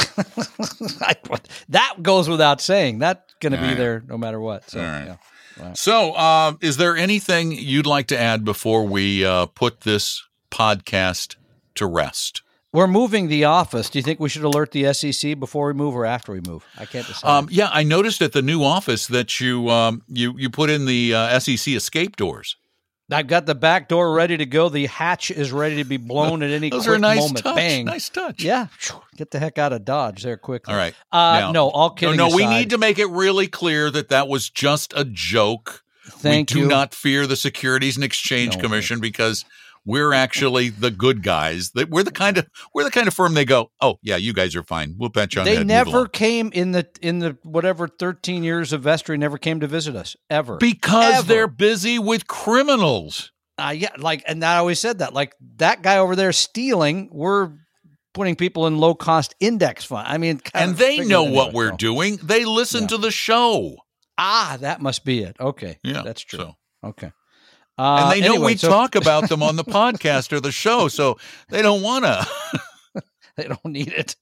that 1.69 2.03
goes 2.03 2.29
without 2.29 2.61
saying. 2.61 2.99
That's 2.99 3.33
going 3.39 3.53
to 3.53 3.59
be 3.59 3.69
right. 3.69 3.77
there 3.77 4.03
no 4.09 4.19
matter 4.19 4.41
what. 4.41 4.69
So, 4.69 4.81
right. 4.81 5.17
yeah. 5.57 5.73
So, 5.75 6.15
uh, 6.15 6.55
is 6.61 6.77
there 6.79 6.97
anything 6.97 7.53
you'd 7.53 7.87
like 7.87 8.09
to 8.09 8.19
add 8.19 8.45
before 8.45 8.85
we 8.85 9.25
uh, 9.25 9.47
put 9.47 9.83
this 9.83 10.27
podcast 10.51 11.37
to 11.77 11.87
rest? 11.87 12.43
We're 12.73 12.87
moving 12.87 13.29
the 13.29 13.45
office. 13.45 13.89
Do 13.89 13.99
you 13.99 14.03
think 14.03 14.21
we 14.21 14.29
should 14.29 14.45
alert 14.45 14.73
the 14.73 14.93
SEC 14.93 15.39
before 15.41 15.69
we 15.69 15.73
move 15.73 15.95
or 15.95 16.05
after 16.05 16.33
we 16.33 16.41
move? 16.41 16.65
I 16.79 16.85
can't 16.85 17.07
decide. 17.07 17.29
Um, 17.29 17.49
yeah, 17.51 17.71
I 17.73 17.83
noticed 17.83 18.21
at 18.21 18.33
the 18.33 18.43
new 18.43 18.63
office 18.63 19.07
that 19.07 19.41
you 19.41 19.71
um, 19.71 20.03
you 20.09 20.35
you 20.37 20.51
put 20.51 20.69
in 20.69 20.85
the 20.85 21.15
uh, 21.15 21.39
SEC 21.41 21.75
escape 21.75 22.17
doors. 22.17 22.57
I've 23.11 23.27
got 23.27 23.47
the 23.47 23.55
back 23.55 23.89
door 23.89 24.13
ready 24.13 24.37
to 24.37 24.45
go. 24.45 24.69
The 24.69 24.85
hatch 24.85 25.31
is 25.31 25.51
ready 25.51 25.77
to 25.77 25.85
be 25.85 25.97
blown 26.13 26.43
at 26.43 26.51
any 26.51 26.69
Those 26.69 26.85
quick 26.85 26.97
are 26.97 26.99
nice 26.99 27.21
moment. 27.21 27.39
touch. 27.39 27.57
Bang. 27.57 27.85
Nice 27.87 28.11
touch. 28.11 28.43
Yeah. 28.43 28.67
Get 29.17 29.31
the 29.31 29.39
heck 29.39 29.57
out 29.57 29.73
of 29.73 29.87
Dodge 29.87 30.23
there 30.23 30.37
quickly. 30.37 30.75
All 30.75 30.79
right. 30.79 30.93
Uh, 31.11 31.41
Now- 31.41 31.53
no, 31.53 31.71
all 31.71 31.89
No, 31.89 31.95
kidding 31.95 32.17
no, 32.19 32.29
we 32.37 32.43
aside, 32.45 32.59
need 32.59 32.71
to 32.71 32.77
make 32.79 32.99
it 32.99 33.07
really 33.09 33.47
clear 33.47 33.91
that 33.91 34.11
that 34.11 34.29
was 34.29 34.51
just 34.51 34.93
a 34.95 35.07
joke. 35.07 35.85
Thank 36.07 36.51
we 36.51 36.55
do 36.57 36.61
you. 36.61 36.67
not 36.67 36.95
fear 36.95 37.27
the 37.27 37.37
Securities 37.37 37.97
and 37.97 38.05
Exchange 38.05 38.57
No. 38.57 38.61
Commission 38.63 39.01
because 39.01 39.47
we're 39.85 40.13
actually 40.25 40.69
the 40.69 40.91
good 40.91 41.23
guys. 41.23 41.71
That 41.73 41.91
we're 41.91 42.03
the 42.03 42.11
kind 42.13 42.39
of 42.39 42.47
we're 42.75 42.85
the 42.85 42.91
kind 42.91 43.09
of 43.09 43.15
firm 43.15 43.35
they 43.35 43.45
go, 43.45 43.71
oh 43.81 43.99
yeah, 44.03 44.17
you 44.17 44.33
guys 44.33 44.55
are 44.57 44.63
fine. 44.63 44.95
We'll 44.99 45.11
pat 45.11 45.35
you 45.35 45.41
on 45.41 45.47
the 45.47 45.57
They 45.57 45.65
never 45.65 46.07
came 46.07 46.51
in 46.53 46.73
the 46.73 46.89
in 47.03 47.19
the 47.21 47.37
whatever 47.43 47.89
thirteen 47.89 48.45
years 48.45 48.73
of 48.73 48.83
vestry. 48.83 49.17
Never 49.19 49.39
came 49.39 49.61
to 49.61 49.67
visit 49.67 49.97
us 49.97 50.17
ever. 50.31 50.57
because 50.57 51.15
Ever. 51.21 51.29
they're 51.29 51.49
busy 51.49 51.99
with 51.99 52.27
criminals. 52.27 53.33
Uh, 53.61 53.75
yeah, 53.77 53.89
like, 53.99 54.23
and 54.27 54.45
I 54.45 54.59
always 54.59 54.79
said 54.79 54.99
that. 55.01 55.15
Like 55.15 55.35
that 55.57 55.83
guy 55.83 55.99
over 55.99 56.15
there 56.15 56.33
stealing, 56.33 57.09
we're 57.13 57.51
putting 58.15 58.37
people 58.37 58.67
in 58.69 58.79
low 58.79 58.95
cost 58.95 59.35
index 59.41 59.85
fund. 59.85 60.07
I 60.07 60.17
mean, 60.19 60.41
And 60.55 60.77
they 60.77 60.99
know 61.01 61.25
what 61.25 61.53
we're 61.53 61.73
doing. 61.73 62.19
They 62.23 62.45
listen 62.45 62.83
Yeah. 62.83 62.87
to 62.89 62.99
the 62.99 63.11
show. 63.11 63.77
Ah, 64.17 64.57
that 64.61 64.81
must 64.81 65.05
be 65.05 65.23
it. 65.23 65.37
Okay, 65.41 65.79
Yeah, 65.85 66.03
that's 66.03 66.23
true. 66.23 66.39
so- 66.39 66.55
Okay, 66.85 67.11
uh, 67.79 68.01
and 68.03 68.13
they 68.13 68.27
know 68.27 68.35
anyway, 68.35 68.53
we 68.53 68.57
so- 68.57 68.69
talk 68.69 68.95
about 68.95 69.29
them 69.29 69.43
on 69.43 69.57
the 69.57 69.65
podcast 69.81 70.33
or 70.33 70.41
the 70.41 70.53
show, 70.53 70.89
so 70.89 71.19
they 71.49 71.63
don't 71.63 71.83
want 71.83 72.05
to. 72.05 72.27
They 73.37 73.45
don't 73.45 73.65
need 73.67 73.93
it. 73.93 74.17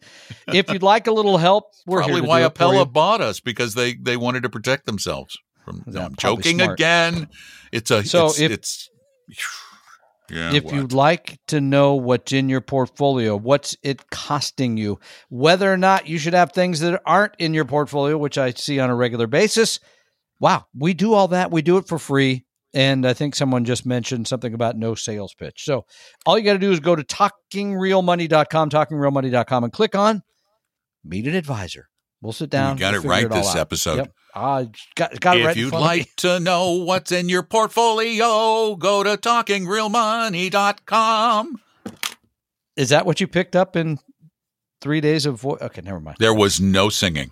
If 0.53 0.71
you'd 0.71 0.83
like 0.95 1.07
a 1.07 1.11
little 1.11 1.39
help, 1.39 1.73
we're 1.87 2.03
Probably 2.03 2.21
why 2.21 2.41
do 2.41 2.47
it 2.49 2.55
for 2.59 2.65
you. 2.65 2.81
Appella 2.81 2.93
bought 2.93 3.23
us 3.23 3.41
because 3.41 3.73
they 3.73 3.95
they 3.95 4.19
wanted 4.19 4.43
to 4.43 4.51
protect 4.51 4.85
themselves 4.85 5.39
from. 5.65 5.83
No, 5.87 6.03
I'm 6.03 6.15
joking 6.17 6.59
smart. 6.59 6.79
again. 6.79 7.29
It's 7.73 7.91
a 7.91 8.05
So 8.05 8.27
it's, 8.27 8.41
if- 8.41 8.51
it's 8.53 8.91
yeah. 10.31 10.53
if 10.53 10.65
what? 10.65 10.75
you'd 10.75 10.93
like 10.93 11.39
to 11.47 11.63
know 11.63 11.95
what's 11.95 12.33
in 12.33 12.51
your 12.51 12.61
portfolio, 12.61 13.37
what's 13.37 13.77
it 13.83 14.11
costing 14.11 14.77
you, 14.77 14.99
whether 15.31 15.73
or 15.73 15.79
not 15.79 16.07
you 16.07 16.19
should 16.19 16.35
have 16.35 16.53
things 16.53 16.81
that 16.81 17.01
aren't 17.07 17.35
in 17.39 17.55
your 17.55 17.65
portfolio, 17.65 18.19
which 18.19 18.37
I 18.37 18.51
see 18.51 18.79
on 18.81 18.91
a 18.91 18.95
regular 18.95 19.27
basis. 19.27 19.81
Wow, 20.41 20.67
we 20.77 20.93
do 20.93 21.15
all 21.15 21.29
that. 21.29 21.51
We 21.51 21.63
do 21.63 21.79
it 21.79 21.89
for 21.89 21.99
free. 21.99 22.45
And 22.77 23.07
I 23.07 23.15
think 23.15 23.35
someone 23.35 23.65
just 23.65 23.87
mentioned 23.87 24.29
something 24.29 24.53
about 24.53 24.77
no 24.77 24.95
sales 24.95 25.35
pitch. 25.35 25.65
So 25.65 25.87
all 26.27 26.39
you 26.39 26.45
got 26.45 26.53
to 26.53 26.59
do 26.59 26.71
is 26.71 26.79
go 26.79 26.95
to 26.95 27.03
talkingrealmoney.com, 27.03 28.71
talkingrealmoney.com, 28.71 29.65
and 29.65 29.73
click 29.73 29.95
on 29.95 30.23
meet 31.09 31.27
an 31.27 31.35
advisor. 31.35 31.89
We'll 32.21 32.33
sit 32.33 32.51
down. 32.51 32.77
You 32.77 32.81
got 32.81 32.95
it 32.95 33.01
right 33.01 33.25
all 33.25 33.37
this 33.37 33.51
out. 33.51 33.59
episode. 33.59 33.97
Yep. 33.97 34.13
I 34.35 34.69
got, 34.95 35.21
got 35.21 35.37
it 35.37 35.41
if 35.41 35.47
right. 35.47 35.57
you'd 35.57 35.71
front 35.71 35.85
of 35.85 35.91
me. 35.91 35.99
like 35.99 36.17
to 36.17 36.41
know 36.41 36.73
what's 36.73 37.13
in 37.13 37.29
your 37.29 37.43
portfolio, 37.43 38.77
go 38.77 39.03
to 39.03 39.17
talkingrealmoney.com. 39.17 41.61
is 42.77 42.91
that 42.91 43.07
what 43.07 43.21
you 43.21 43.27
picked 43.27 43.57
up 43.57 43.75
in 43.77 43.99
three 44.81 45.01
days 45.01 45.27
of 45.27 45.41
vo- 45.41 45.59
Okay, 45.61 45.81
never 45.83 46.01
mind. 46.01 46.17
There 46.19 46.35
was 46.35 46.61
no 46.61 46.89
singing, 46.91 47.31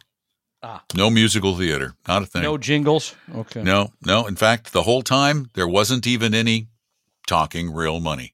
Ah. 0.67 0.83
no 0.95 1.11
musical 1.11 1.57
theater, 1.57 1.95
not 2.09 2.23
a 2.23 2.27
thing. 2.27 2.43
No 2.43 2.57
jingles. 2.57 3.15
Okay. 3.35 3.63
no, 3.63 3.93
no. 4.05 4.27
In 4.27 4.37
fact, 4.37 4.73
the 4.73 4.83
whole 4.83 5.03
time 5.03 5.51
there 5.55 5.69
wasn't 5.69 6.07
even 6.07 6.35
any 6.35 6.69
talking 7.27 7.71
real 7.73 8.01
money. 8.01 8.34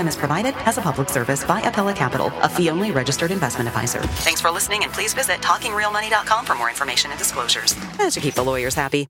is 0.07 0.15
provided 0.15 0.53
as 0.65 0.77
a 0.77 0.81
public 0.81 1.09
service 1.09 1.43
by 1.43 1.61
Appella 1.61 1.95
Capital, 1.95 2.31
a 2.41 2.49
fee-only 2.49 2.91
registered 2.91 3.31
investment 3.31 3.67
advisor. 3.67 4.01
Thanks 4.01 4.41
for 4.41 4.51
listening, 4.51 4.83
and 4.83 4.93
please 4.93 5.13
visit 5.13 5.39
talkingrealmoney.com 5.41 6.45
for 6.45 6.55
more 6.55 6.69
information 6.69 7.11
and 7.11 7.17
disclosures. 7.17 7.73
That 7.97 8.13
should 8.13 8.23
keep 8.23 8.35
the 8.35 8.43
lawyers 8.43 8.75
happy. 8.75 8.99